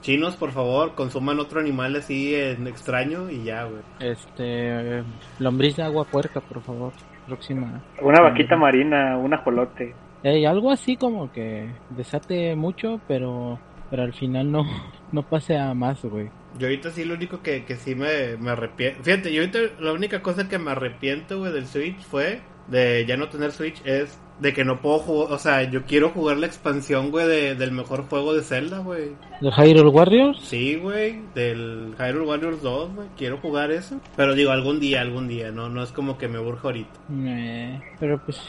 [0.00, 3.82] Chinos, por favor, consuman otro animal así en extraño y ya, güey.
[4.00, 5.02] Este,
[5.38, 6.92] lombriz de agua puerca, por favor.
[7.26, 7.82] Próxima.
[8.02, 9.94] Una vaquita marina, un ajolote.
[10.22, 13.58] Ey, algo así como que desate mucho, pero
[13.90, 14.64] pero al final no
[15.12, 16.30] no pase a más, güey.
[16.58, 19.02] Yo ahorita sí lo único que, que sí me, me arrepiento.
[19.02, 23.16] Fíjate, yo ahorita la única cosa que me arrepiento, güey, del Switch fue de ya
[23.16, 26.46] no tener Switch es de que no puedo jugar, o sea, yo quiero jugar la
[26.46, 29.12] expansión, güey, de, del mejor juego de Zelda, güey.
[29.40, 30.40] ¿De Hyrule Warriors?
[30.40, 34.00] Sí, güey, del Hyrule Warriors 2, güey, quiero jugar eso.
[34.16, 37.00] Pero digo, algún día, algún día, no no es como que me urge ahorita.
[37.10, 38.40] Eh, pero pues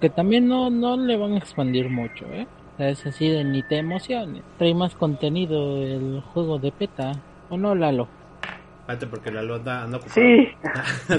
[0.00, 2.46] que también no no le van a expandir mucho, ¿eh?
[2.74, 4.42] O sea, Es así de ni te emociones.
[4.58, 7.12] Trae más contenido el juego de PETA.
[7.48, 8.08] ¿O no, Lalo?
[8.86, 10.14] Espérate, porque la anda, anda ocupado.
[10.14, 10.48] Sí,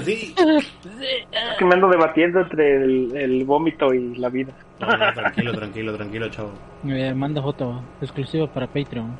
[0.04, 0.34] sí.
[0.38, 4.54] es que me ando debatiendo entre el, el vómito y la vida.
[4.80, 6.52] No, no, tranquilo, tranquilo, tranquilo, chavo.
[6.86, 9.14] Eh, manda foto exclusiva para Patreon.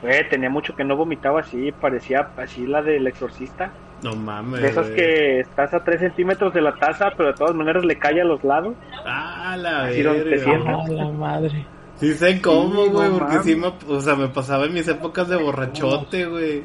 [0.00, 3.70] Güey, tenía mucho que no vomitaba así, parecía así la del exorcista.
[4.02, 4.62] No mames.
[4.62, 7.98] De esas que estás a 3 centímetros de la taza, pero de todas maneras le
[7.98, 8.74] cae a los lados.
[9.04, 10.76] Ah, la Así donde te sientas.
[10.78, 11.66] Ah, la madre.
[11.96, 13.44] Sí sé cómo, Sí, güey, no porque mames.
[13.44, 16.62] sí me, o sea, me pasaba en mis épocas de borrachote, güey.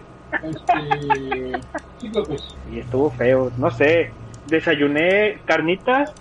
[2.72, 4.12] Y estuvo feo, no sé.
[4.48, 6.14] desayuné carnitas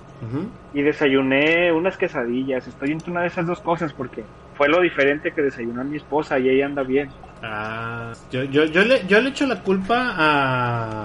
[0.72, 2.66] y desayuné unas quesadillas.
[2.66, 6.38] Estoy entre una de esas dos cosas porque fue lo diferente que desayunó mi esposa
[6.38, 7.10] y ella anda bien.
[7.42, 11.04] Ah, yo, yo, yo, le, yo le echo la culpa a.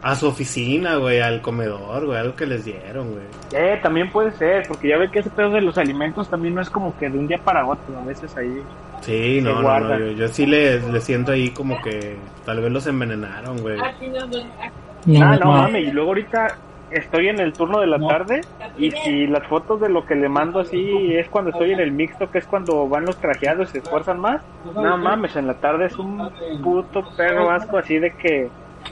[0.00, 3.24] A su oficina, güey, al comedor, güey, algo que les dieron, güey.
[3.52, 6.60] Eh, también puede ser, porque ya ve que ese pedo de los alimentos también no
[6.60, 8.62] es como que de un día para otro, a veces ahí.
[9.00, 12.70] Sí, no, no, no, yo, yo sí le, le siento ahí como que tal vez
[12.70, 13.78] los envenenaron, güey.
[13.80, 16.56] Ah, no mames, y luego ahorita
[16.90, 18.40] estoy en el turno de la tarde
[18.78, 21.92] y si las fotos de lo que le mando así es cuando estoy en el
[21.92, 24.42] mixto, que es cuando van los trajeados y se esfuerzan más,
[24.74, 26.30] no mames, en la tarde es un
[26.62, 28.48] puto perro asco así de que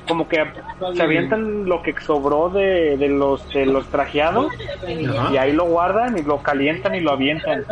[0.06, 0.44] como que
[0.94, 5.32] se avientan lo que sobró de, de los de los trajeados Ajá.
[5.32, 7.64] y ahí lo guardan y lo calientan y lo avientan.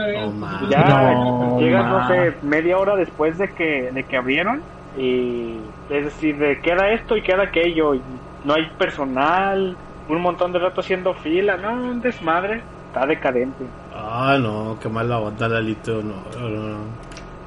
[0.70, 4.62] Ya No, llegas, no sé, media hora después de que, de que abrieron
[4.96, 5.56] y
[5.90, 8.00] es decir, de queda esto y queda aquello y
[8.44, 9.76] no hay personal,
[10.08, 13.64] un montón de rato haciendo fila, no, un desmadre, está decadente.
[13.94, 16.76] Ah, no, qué mala onda, Lalito, no, no, no.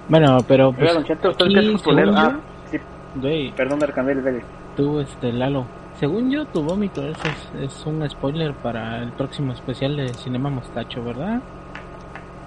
[0.09, 2.39] Bueno, pero pues, Oiga, Don Cheto, usted aquí, que es futbolero, según ah,
[2.71, 4.41] sí, perdón, Arcandel, dele.
[4.77, 5.65] Tú, este, Lalo,
[5.99, 10.49] según yo, tu vómito es, es, es un spoiler para el próximo especial de Cinema
[10.49, 11.41] Mostacho, ¿verdad?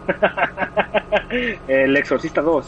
[1.68, 2.66] El Exorcista 2.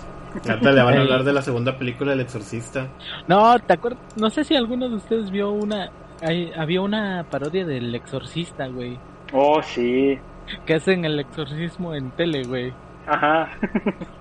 [0.48, 2.88] Ahorita le van a hablar de la segunda película del Exorcista.
[3.28, 4.00] No, ¿te acuerdas?
[4.16, 5.90] No sé si alguno de ustedes vio una...
[6.22, 8.98] hay- había una parodia del exorcista, güey.
[9.32, 10.18] Oh, sí.
[10.66, 12.72] Que hacen el exorcismo en tele, güey.
[13.06, 13.50] Ajá.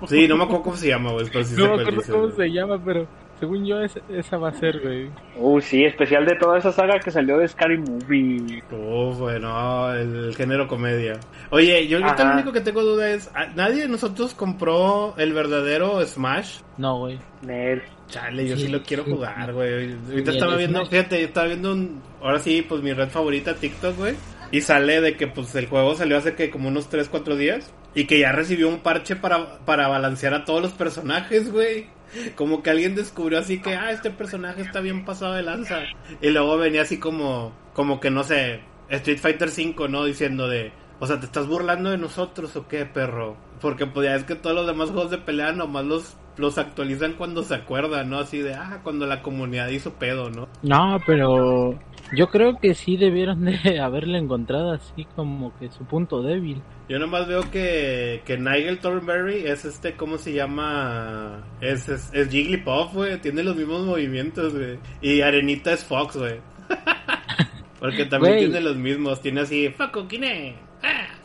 [0.08, 2.23] Sí, no me acuerdo cómo se llama, güey, pero sí sé No me acuerdo cómo
[2.23, 2.36] güey.
[2.36, 3.06] se llama, pero
[3.41, 5.10] según yo es- esa va a ser, güey.
[5.36, 8.63] Uh, sí, especial de toda esa saga que salió de Scary Movie.
[8.71, 11.19] Uf, bueno, el género comedia.
[11.49, 15.34] Oye, yo ahorita lo único que tengo duda es, ¿a- ¿nadie de nosotros compró el
[15.34, 16.60] verdadero Smash?
[16.77, 17.19] No, güey.
[17.41, 17.82] Nel.
[18.08, 19.93] Chale, yo sí, Sí, lo quiero jugar, güey.
[20.10, 20.89] Ahorita estaba viendo, Smash.
[20.91, 24.15] fíjate, yo estaba viendo un, ahora sí, pues mi red favorita, TikTok, güey.
[24.51, 27.73] Y sale de que pues el juego salió hace que como unos 3, 4 días.
[27.93, 31.88] Y que ya recibió un parche para, para balancear a todos los personajes, güey.
[32.36, 35.80] Como que alguien descubrió así que, ah, este personaje está bien pasado de lanza.
[36.21, 40.04] Y luego venía así como, como que no sé, Street Fighter 5, ¿no?
[40.06, 43.38] Diciendo de, o sea, ¿te estás burlando de nosotros o qué, perro?
[43.62, 47.13] Porque pues ya es que todos los demás juegos de pelea nomás los, los actualizan
[47.13, 48.20] cuando se acuerdan, ¿no?
[48.20, 50.48] Así de, ah, cuando la comunidad hizo pedo, ¿no?
[50.63, 51.78] No, pero
[52.13, 56.62] yo creo que sí debieron de haberle encontrado así como que su punto débil.
[56.89, 61.44] Yo nomás veo que, que Nigel Thornberry es este, ¿cómo se llama?
[61.62, 63.22] Es, es, es Jigglypuff, güey.
[63.22, 64.78] Tiene los mismos movimientos, güey.
[65.02, 66.39] Y Arenita es Fox, güey.
[67.80, 69.22] Porque también tiene los mismos.
[69.22, 70.56] Tiene así, Faco Kine.
[70.84, 71.20] Ah.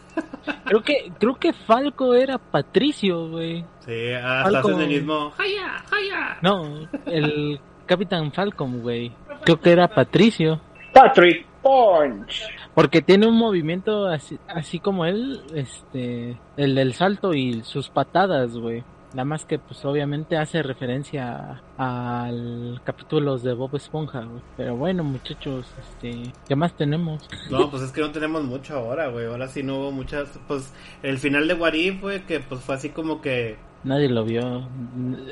[0.64, 3.64] Creo que creo que Falco era Patricio, güey.
[3.80, 4.68] Sí, hasta Falco.
[4.68, 5.32] hacen el mismo.
[5.38, 5.84] ¡Haya!
[5.92, 6.38] ¡Haya!
[6.42, 9.12] No, el Capitán Falcon, güey.
[9.44, 10.60] Creo que era Patricio.
[10.92, 12.48] Patrick Punch.
[12.74, 18.56] Porque tiene un movimiento así, así como él, este, el del salto y sus patadas,
[18.56, 18.84] güey.
[19.16, 24.42] Nada más que, pues, obviamente hace referencia al capítulos de Bob Esponja, güey.
[24.58, 27.26] Pero bueno, muchachos, este, ¿qué más tenemos?
[27.50, 29.24] No, pues es que no tenemos mucho ahora, güey.
[29.24, 30.38] Ahora sí no hubo muchas.
[30.46, 30.70] Pues
[31.02, 33.56] el final de Warif, güey, que pues fue así como que.
[33.84, 34.68] Nadie lo vio.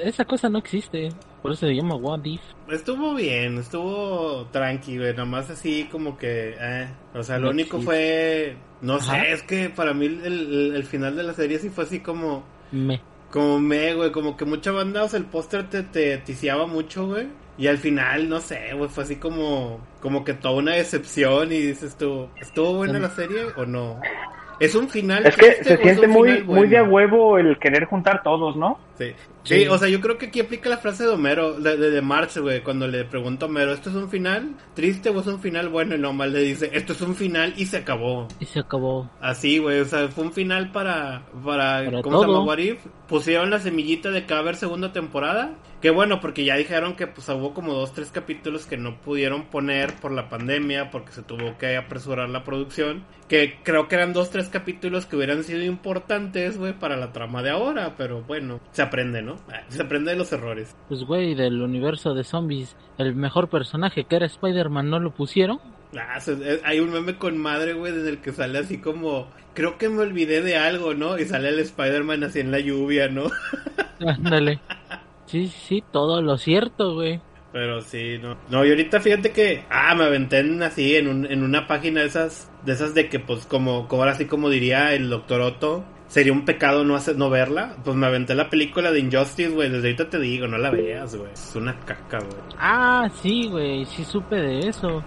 [0.02, 1.10] Esa cosa no existe.
[1.42, 2.40] Por eso se llama What If.
[2.70, 5.14] Estuvo bien, estuvo tranqui, güey.
[5.14, 6.54] Nomás así como que.
[6.58, 6.88] Eh.
[7.14, 7.84] O sea, lo No único existe.
[7.84, 8.56] fue.
[8.80, 9.20] No Ajá.
[9.24, 12.00] sé, es que para mí el, el- el final de la serie sí fue así
[12.00, 12.44] como.
[12.72, 13.00] Me.
[13.34, 14.12] Como me, güey.
[14.12, 17.26] Como que mucha banda, o sea, el póster te, te ticiaba mucho, güey.
[17.58, 19.84] Y al final, no sé, güey, fue así como.
[20.00, 21.50] Como que toda una decepción.
[21.50, 24.00] Y dices tú, ¿estuvo buena la serie o no?
[24.60, 26.94] ¿Es un final Es que triste se es siente muy, final muy de a bueno?
[26.94, 28.78] huevo el querer juntar todos, ¿no?
[28.98, 29.12] Sí.
[29.42, 29.68] Sí, Sí.
[29.68, 32.38] o sea, yo creo que aquí aplica la frase de Homero, de, de, de March,
[32.38, 35.68] güey, cuando le pregunto a Homero, ¿esto es un final triste o es un final
[35.68, 35.94] bueno?
[35.94, 38.26] Y nomás le dice, esto es un final y se acabó.
[38.40, 39.10] Y se acabó.
[39.20, 42.34] Así, güey, o sea, fue un final para, para, Para ¿cómo se todo.
[42.38, 42.44] llama?
[42.46, 42.78] What If?
[43.08, 45.54] Pusieron la semillita de que va a haber segunda temporada.
[45.84, 49.44] Que bueno, porque ya dijeron que pues hubo como dos, tres capítulos que no pudieron
[49.50, 53.04] poner por la pandemia, porque se tuvo que apresurar la producción.
[53.28, 57.42] Que creo que eran dos, tres capítulos que hubieran sido importantes, güey, para la trama
[57.42, 57.96] de ahora.
[57.98, 59.36] Pero bueno, se aprende, ¿no?
[59.52, 60.74] Ah, Se aprende de los errores.
[60.88, 65.60] Pues, güey, del universo de zombies, el mejor personaje que era Spider-Man no lo pusieron.
[65.94, 69.76] Ah, eh, hay un meme con madre, güey, en el que sale así como, creo
[69.76, 71.18] que me olvidé de algo, ¿no?
[71.18, 73.24] Y sale el Spider-Man así en la lluvia, ¿no?
[74.00, 74.60] Ándale.
[75.26, 77.20] Sí, sí, todo lo cierto, güey.
[77.52, 78.36] Pero sí, no.
[78.50, 82.00] No, y ahorita fíjate que, ah, me aventé en, así en, un, en una página
[82.00, 85.40] de esas, de esas de que, pues, como, como ahora sí como diría el doctor
[85.40, 87.76] Otto, sería un pecado no hacer, no verla.
[87.84, 91.14] Pues me aventé la película de Injustice, güey, desde ahorita te digo, no la veas,
[91.14, 91.32] güey.
[91.32, 92.42] Es una caca, güey.
[92.58, 95.02] Ah, sí, güey, sí supe de eso.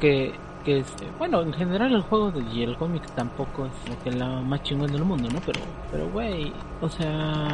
[0.00, 3.98] que que este, bueno, en general el juego de y el cómic tampoco es lo
[4.02, 5.40] que la más chingón del mundo, ¿no?
[5.44, 5.60] Pero,
[5.90, 7.48] pero güey, o sea,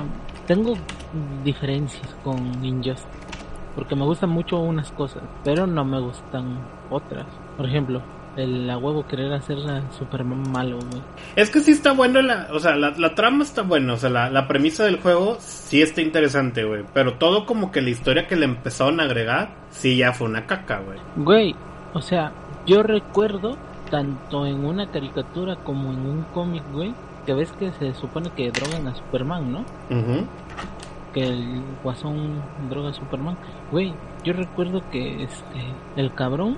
[0.48, 0.74] tengo
[1.44, 3.06] diferencias con Injustice.
[3.76, 6.58] Porque me gustan mucho unas cosas, pero no me gustan
[6.90, 7.26] otras.
[7.56, 8.02] Por ejemplo,
[8.34, 11.02] el a huevo querer hacer a Superman malo, güey.
[11.36, 14.10] Es que sí está bueno, la, o sea, la, la trama está buena, o sea,
[14.10, 16.82] la, la premisa del juego sí está interesante, güey.
[16.92, 20.46] Pero todo como que la historia que le empezaron a agregar, sí ya fue una
[20.46, 20.98] caca, güey.
[21.16, 21.54] Güey,
[21.94, 22.32] o sea,
[22.66, 23.56] yo recuerdo,
[23.90, 26.92] tanto en una caricatura como en un cómic, güey,
[27.28, 29.58] que ves que se supone que drogan a Superman, ¿no?
[29.90, 30.24] Ujú.
[31.12, 33.36] Que el guasón droga a Superman.
[33.70, 33.92] Güey,
[34.24, 36.56] yo recuerdo que este el cabrón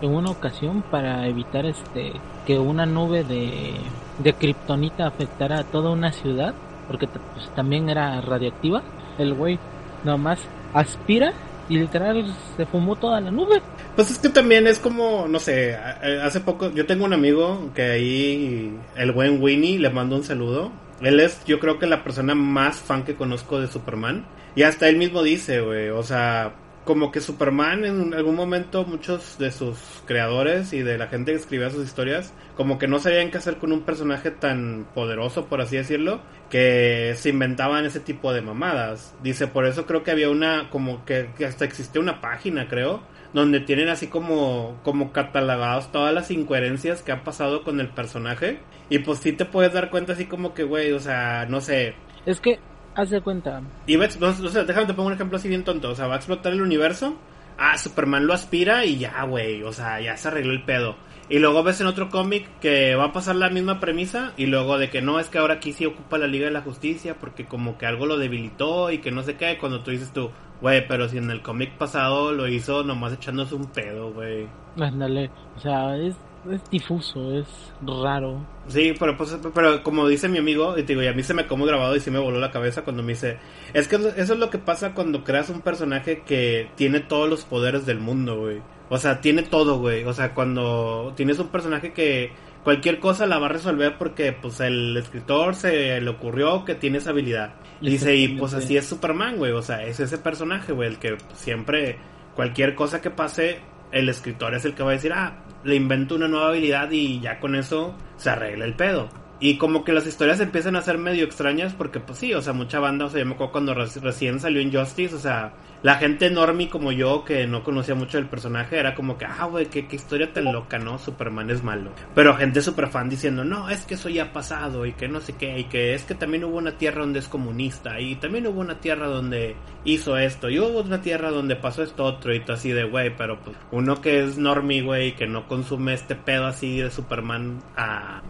[0.00, 2.12] en una ocasión para evitar este
[2.46, 3.74] que una nube de
[4.22, 6.54] de kriptonita afectara a toda una ciudad,
[6.86, 8.82] porque pues, también era radiactiva,
[9.18, 9.58] el güey
[10.04, 10.38] nomás
[10.72, 11.32] aspira
[11.68, 13.60] y literal se fumó toda la nube.
[13.96, 17.82] Pues es que también es como, no sé, hace poco, yo tengo un amigo que
[17.82, 20.70] ahí, el buen Winnie, le mando un saludo.
[21.00, 24.26] Él es, yo creo que la persona más fan que conozco de Superman.
[24.54, 26.54] Y hasta él mismo dice, güey, o sea,
[26.86, 31.38] como que Superman en algún momento muchos de sus creadores y de la gente que
[31.38, 35.60] escribía sus historias, como que no sabían qué hacer con un personaje tan poderoso, por
[35.60, 39.14] así decirlo, que se inventaban ese tipo de mamadas.
[39.20, 43.02] Dice, por eso creo que había una, como que, que hasta existía una página, creo,
[43.34, 48.60] donde tienen así como, como catalogados todas las incoherencias que han pasado con el personaje.
[48.90, 51.96] Y pues sí te puedes dar cuenta así como que, güey, o sea, no sé,
[52.26, 52.60] Es que
[52.96, 55.64] haz de cuenta, y va no, no sé, déjame te pongo un ejemplo así bien
[55.64, 55.90] tonto.
[55.90, 57.16] O sea, va a explotar el universo.
[57.58, 59.62] Ah, Superman lo aspira y ya, güey.
[59.62, 60.96] O sea, ya se arregló el pedo.
[61.28, 64.32] Y luego ves en otro cómic que va a pasar la misma premisa.
[64.36, 66.62] Y luego de que no, es que ahora aquí sí ocupa la Liga de la
[66.62, 67.16] Justicia.
[67.18, 69.58] Porque como que algo lo debilitó y que no sé qué.
[69.58, 70.30] Cuando tú dices tú,
[70.60, 74.46] güey, pero si en el cómic pasado lo hizo nomás echándose un pedo, güey.
[74.78, 76.16] ándale, o sea, es,
[76.52, 77.46] es difuso, es
[77.82, 78.46] raro.
[78.68, 81.34] Sí, pero, pues, pero como dice mi amigo, y te digo, y a mí se
[81.34, 83.38] me como grabado y sí me voló la cabeza cuando me dice,
[83.72, 87.44] es que eso es lo que pasa cuando creas un personaje que tiene todos los
[87.44, 88.60] poderes del mundo, güey.
[88.88, 90.04] O sea, tiene todo, güey.
[90.04, 92.32] O sea, cuando tienes un personaje que
[92.62, 96.98] cualquier cosa la va a resolver porque pues el escritor se le ocurrió que tiene
[96.98, 97.54] esa habilidad.
[97.80, 99.52] Y dice, y pues así es Superman, güey.
[99.52, 101.98] O sea, es ese personaje, güey, el que siempre,
[102.34, 103.60] cualquier cosa que pase,
[103.92, 107.20] el escritor es el que va a decir, ah, le invento una nueva habilidad y
[107.20, 109.08] ya con eso se arregla el pedo.
[109.38, 112.54] Y como que las historias empiezan a ser medio extrañas porque pues sí, o sea,
[112.54, 115.96] mucha banda, o sea, yo me acuerdo cuando reci- recién salió Injustice, o sea, la
[115.96, 119.66] gente normie como yo que no conocía mucho del personaje era como que, ah, güey,
[119.66, 120.98] qué, qué historia tan loca, ¿no?
[120.98, 121.90] Superman es malo.
[122.14, 125.20] Pero gente super fan diciendo, no, es que eso ya ha pasado y que no
[125.20, 128.46] sé qué, y que es que también hubo una tierra donde es comunista y también
[128.46, 132.40] hubo una tierra donde hizo esto y hubo otra tierra donde pasó esto otro y
[132.40, 136.14] tú así de, güey, pero pues uno que es normie, güey, que no consume este
[136.16, 138.22] pedo así de Superman a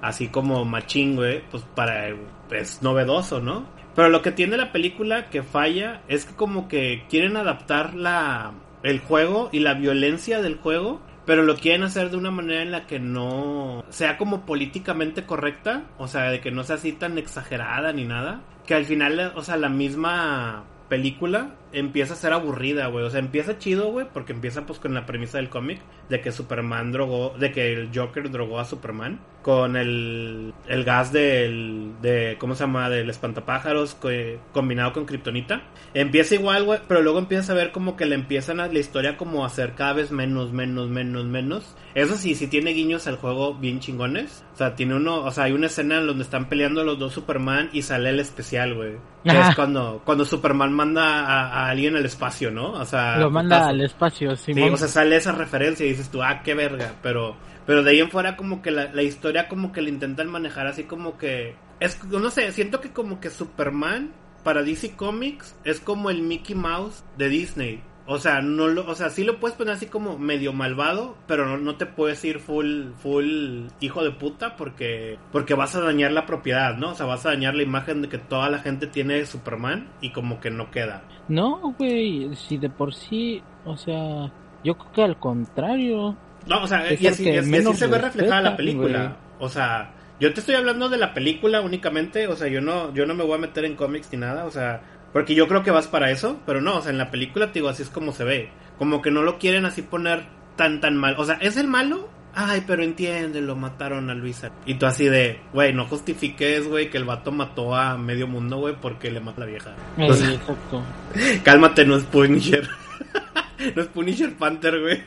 [0.00, 2.08] así como machín, güey, pues para
[2.50, 3.66] es novedoso, ¿no?
[3.94, 8.52] Pero lo que tiene la película que falla es que como que quieren adaptar la
[8.82, 12.70] el juego y la violencia del juego, pero lo quieren hacer de una manera en
[12.70, 17.18] la que no sea como políticamente correcta, o sea, de que no sea así tan
[17.18, 22.86] exagerada ni nada, que al final, o sea, la misma película empieza a ser aburrida,
[22.88, 23.04] güey.
[23.04, 26.32] O sea, empieza chido, güey, porque empieza pues con la premisa del cómic de que
[26.32, 32.36] Superman drogó, de que el Joker drogó a Superman con el, el gas del, de,
[32.38, 32.90] ¿cómo se llama?
[32.90, 35.62] Del espantapájaros que- combinado con kriptonita.
[35.94, 39.16] Empieza igual, güey, pero luego empieza a ver como que le empiezan a la historia
[39.16, 41.76] como a hacer cada vez menos, menos, menos, menos.
[41.94, 44.44] Eso sí, sí tiene guiños al juego bien chingones.
[44.52, 47.12] O sea, tiene uno, o sea, hay una escena en donde están peleando los dos
[47.14, 48.92] Superman y sale el especial, güey.
[49.24, 52.72] Que es cuando, cuando Superman manda a, a alguien al espacio, ¿no?
[52.72, 53.70] O sea, Lo manda putazo.
[53.70, 54.74] al espacio, Sí, Simón.
[54.74, 58.00] o sea, sale esa referencia y dices tú, ah, qué verga, pero pero de ahí
[58.00, 61.54] en fuera como que la, la historia como que le intentan manejar así como que
[61.78, 64.10] es no sé, siento que como que Superman
[64.42, 67.82] para DC Comics es como el Mickey Mouse de Disney.
[68.12, 71.46] O sea, no lo, o sea, sí lo puedes poner así como medio malvado, pero
[71.46, 76.10] no, no te puedes ir full, full hijo de puta porque, porque vas a dañar
[76.10, 76.90] la propiedad, ¿no?
[76.90, 79.86] O sea, vas a dañar la imagen de que toda la gente tiene de Superman
[80.00, 81.04] y como que no queda.
[81.28, 84.32] No, güey, si de por sí, o sea,
[84.64, 86.16] yo creo que al contrario.
[86.48, 88.56] No, o sea, Es y así, y así- y menos así se ve reflejada la
[88.56, 89.16] película.
[89.38, 93.06] O sea, yo te estoy hablando de la película únicamente, o sea, yo no, yo
[93.06, 94.80] no me voy a meter en cómics ni nada, o sea,
[95.12, 97.54] porque yo creo que vas para eso, pero no, o sea, en la película, te
[97.60, 98.50] digo, así es como se ve.
[98.78, 100.24] Como que no lo quieren así poner
[100.56, 101.14] tan, tan mal.
[101.18, 102.08] O sea, ¿es el malo?
[102.32, 104.50] Ay, pero entiende, lo mataron a Luisa.
[104.64, 108.58] Y tú así de, güey, no justifiques, güey, que el vato mató a medio mundo,
[108.58, 109.74] güey, porque le mató a la vieja.
[109.98, 110.82] Eh, O sea, exacto.
[111.44, 112.68] cálmate, no es Punisher.
[113.76, 115.02] no es Punisher Panther, güey.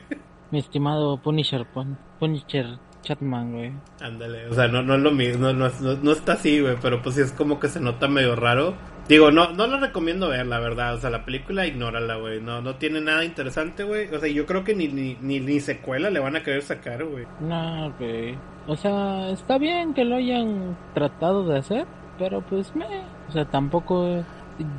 [0.51, 3.71] mi estimado Punisher, Pun- Punisher Chatman, güey.
[4.01, 6.75] Ándale, o sea, no, no es lo mismo, no, no, no, no está así, güey,
[6.81, 8.75] pero pues sí es como que se nota medio raro.
[9.07, 12.61] Digo, no, no lo recomiendo ver, la verdad, o sea, la película ignórala, güey, no,
[12.61, 16.09] no tiene nada interesante, güey, o sea, yo creo que ni, ni, ni, ni secuela
[16.09, 17.25] le van a querer sacar, güey.
[17.41, 18.37] No, güey.
[18.65, 21.85] O sea, está bien que lo hayan tratado de hacer,
[22.17, 22.85] pero pues me.
[23.27, 24.23] O sea, tampoco.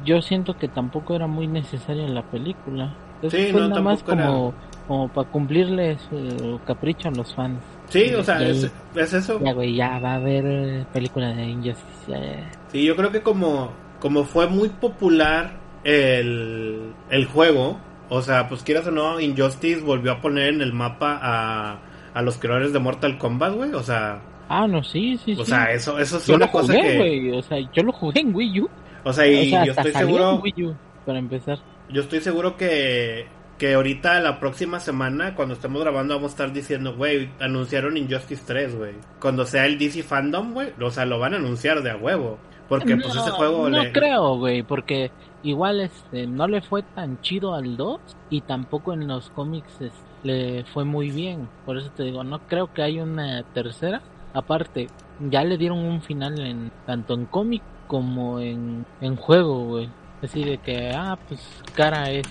[0.06, 2.94] Yo siento que tampoco era muy necesaria la película.
[3.20, 4.26] Eso Sí, fue no, nada más era.
[4.26, 4.54] como,
[4.88, 7.60] como para cumplirle su capricho a los fans.
[7.90, 9.38] Sí, o sea, Y es, es eso.
[9.44, 12.12] Ya, güey, ya va a haber eh, película de Injustice.
[12.14, 12.44] eh.
[12.68, 13.70] Sí, yo creo que como,
[14.04, 17.80] como fue muy popular el, el juego,
[18.10, 21.78] o sea, pues quieras o no, Injustice volvió a poner en el mapa a,
[22.12, 25.46] a los creadores de Mortal Kombat, güey, o sea, Ah, no, sí, sí, o sí.
[25.46, 27.32] sea, eso, eso es yo una lo cosa jugué, que.
[27.32, 28.70] O sea, yo lo jugué en Wii U.
[29.04, 30.76] o sea, y o sea, yo estoy seguro, en Wii U,
[31.06, 31.58] para empezar.
[31.88, 36.52] yo estoy seguro que, que ahorita la próxima semana, cuando estemos grabando, vamos a estar
[36.52, 41.18] diciendo, güey, anunciaron Injustice 3, güey, cuando sea el DC Fandom, güey, o sea, lo
[41.18, 42.38] van a anunciar de a huevo,
[42.68, 43.92] porque pues juego no le...
[43.92, 45.10] creo, güey, porque
[45.42, 48.00] igual este no le fue tan chido al 2
[48.30, 49.92] y tampoco en los cómics es-
[50.22, 51.48] le fue muy bien.
[51.66, 54.00] Por eso te digo, no creo que haya una tercera.
[54.32, 54.88] Aparte,
[55.30, 59.88] ya le dieron un final en tanto en cómic como en, en juego, güey.
[60.22, 62.26] Así de que, ah, pues Cara es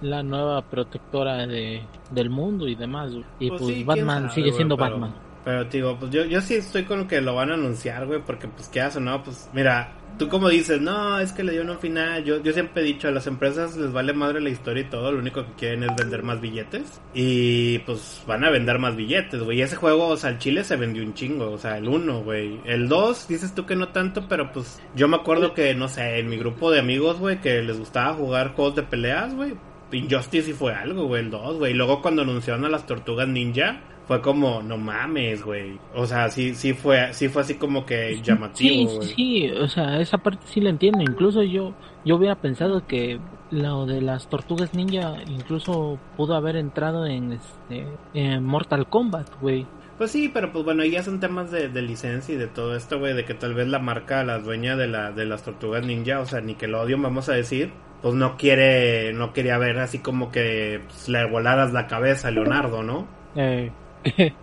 [0.00, 1.82] la nueva protectora de,
[2.12, 3.10] del mundo y demás.
[3.40, 5.14] Y pues, sí, quién Batman sabe, sigue siendo pero- Batman.
[5.48, 8.20] Pero, digo, pues yo, yo sí estoy con lo que lo van a anunciar, güey,
[8.20, 9.22] porque pues qué hace, ¿no?
[9.22, 12.22] Pues mira, tú como dices, no, es que le dieron un final.
[12.22, 15.10] Yo, yo siempre he dicho, a las empresas les vale madre la historia y todo,
[15.10, 17.00] lo único que quieren es vender más billetes.
[17.14, 19.60] Y pues van a vender más billetes, güey.
[19.60, 22.24] Y ese juego, o sea, el Chile se vendió un chingo, o sea, el 1,
[22.24, 22.60] güey.
[22.66, 26.18] El 2, dices tú que no tanto, pero pues yo me acuerdo que, no sé,
[26.18, 29.54] en mi grupo de amigos, güey, que les gustaba jugar juegos de peleas, güey.
[29.92, 31.72] Injustice sí fue algo, güey, el 2, güey.
[31.72, 35.78] Y luego cuando anunciaron a las tortugas ninja, fue como, no mames, güey.
[35.94, 39.08] O sea, sí, sí fue, sí fue así como que llamativo, sí, güey.
[39.08, 41.02] sí, o sea, esa parte sí la entiendo.
[41.02, 41.74] Incluso yo,
[42.06, 47.86] yo hubiera pensado que lo de las tortugas ninja incluso pudo haber entrado en este
[48.14, 49.66] en Mortal Kombat, güey.
[49.98, 52.98] Pues sí, pero pues bueno, ya son temas de, de licencia y de todo esto,
[52.98, 56.20] güey, de que tal vez la marca, la dueña de la de las tortugas ninja,
[56.20, 60.80] o sea, Nickelodeon, vamos a decir, pues no quiere, no quería ver así como que
[60.86, 63.06] pues, le volaras la cabeza a Leonardo, ¿no?
[63.36, 63.70] Eh,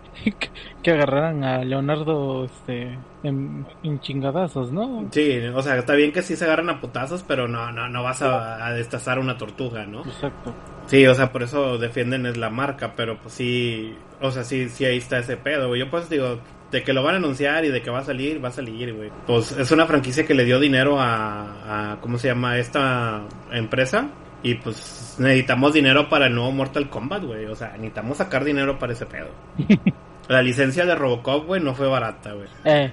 [0.82, 5.08] que, agarraran a Leonardo este en, en chingadazos, ¿no?
[5.10, 8.02] Sí, o sea, está bien que sí se agarran a putazos, pero no, no, no
[8.02, 10.00] vas a, a destazar una tortuga, ¿no?
[10.04, 10.54] Exacto.
[10.86, 14.68] Sí, o sea, por eso defienden es la marca, pero pues sí, o sea, sí,
[14.68, 15.80] sí ahí está ese pedo, güey.
[15.80, 16.38] Yo pues digo,
[16.70, 18.94] de que lo van a anunciar y de que va a salir, va a salir,
[18.94, 19.10] güey.
[19.26, 22.58] Pues es una franquicia que le dio dinero a, a ¿cómo se llama?
[22.58, 24.08] Esta empresa.
[24.46, 27.46] Y pues necesitamos dinero para el nuevo Mortal Kombat, güey.
[27.46, 29.26] O sea, necesitamos sacar dinero para ese pedo.
[30.28, 32.46] La licencia de Robocop, güey, no fue barata, güey.
[32.64, 32.92] Eh,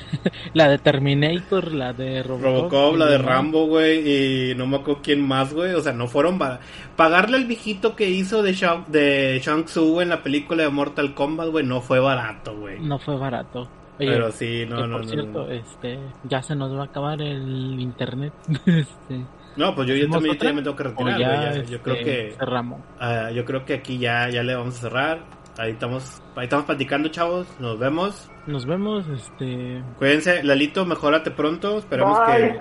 [0.54, 3.18] la de Terminator, la de Robocop, Robocop, la de.
[3.18, 5.72] Rambo, güey, y no me acuerdo quién más, güey.
[5.72, 6.60] O sea, no fueron ba-
[6.96, 11.14] pagarle al viejito que hizo de Shang, de Shang güey, en la película de Mortal
[11.14, 12.78] Kombat, güey, no fue barato, güey.
[12.80, 13.68] No fue barato.
[13.98, 15.50] Oye, Pero sí, no, que no, por no, cierto, no.
[15.50, 18.32] este, ya se nos va a acabar el internet.
[18.66, 19.24] este,
[19.56, 21.40] No, pues yo, yo ¿hacemos también, ya me tengo que o retirar, ya, güey.
[21.40, 22.80] ya- yo este, creo que, cerramos.
[23.00, 25.40] ah, yo creo que aquí ya, ya le vamos a cerrar.
[25.58, 27.46] Ahí estamos, ahí estamos platicando, chavos.
[27.58, 28.30] Nos vemos.
[28.46, 31.78] Nos vemos, este, Cuídense, Lalito, mejórate pronto.
[31.78, 32.60] Esperemos Bye.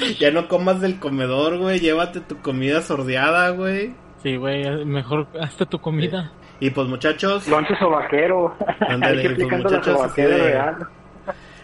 [0.00, 1.78] que ya no comas del comedor, güey.
[1.80, 3.92] Llévate tu comida sordeada, güey.
[4.22, 6.32] sí, güey, mejor hasta tu comida.
[6.60, 8.54] Y pues muchachos, Lonche sobaquero.
[8.88, 10.76] Ándale, Hay que pues, muchachos, de- real.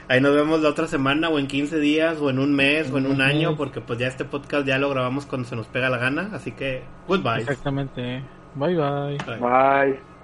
[0.08, 2.98] Ahí nos vemos la otra semana o en 15 días o en un mes o
[2.98, 5.90] en un año porque pues ya este podcast ya lo grabamos cuando se nos pega
[5.90, 7.40] la gana, así que goodbye.
[7.40, 8.22] Exactamente.
[8.54, 9.18] Bye bye.
[9.26, 9.38] Bye.
[9.38, 10.15] Bye.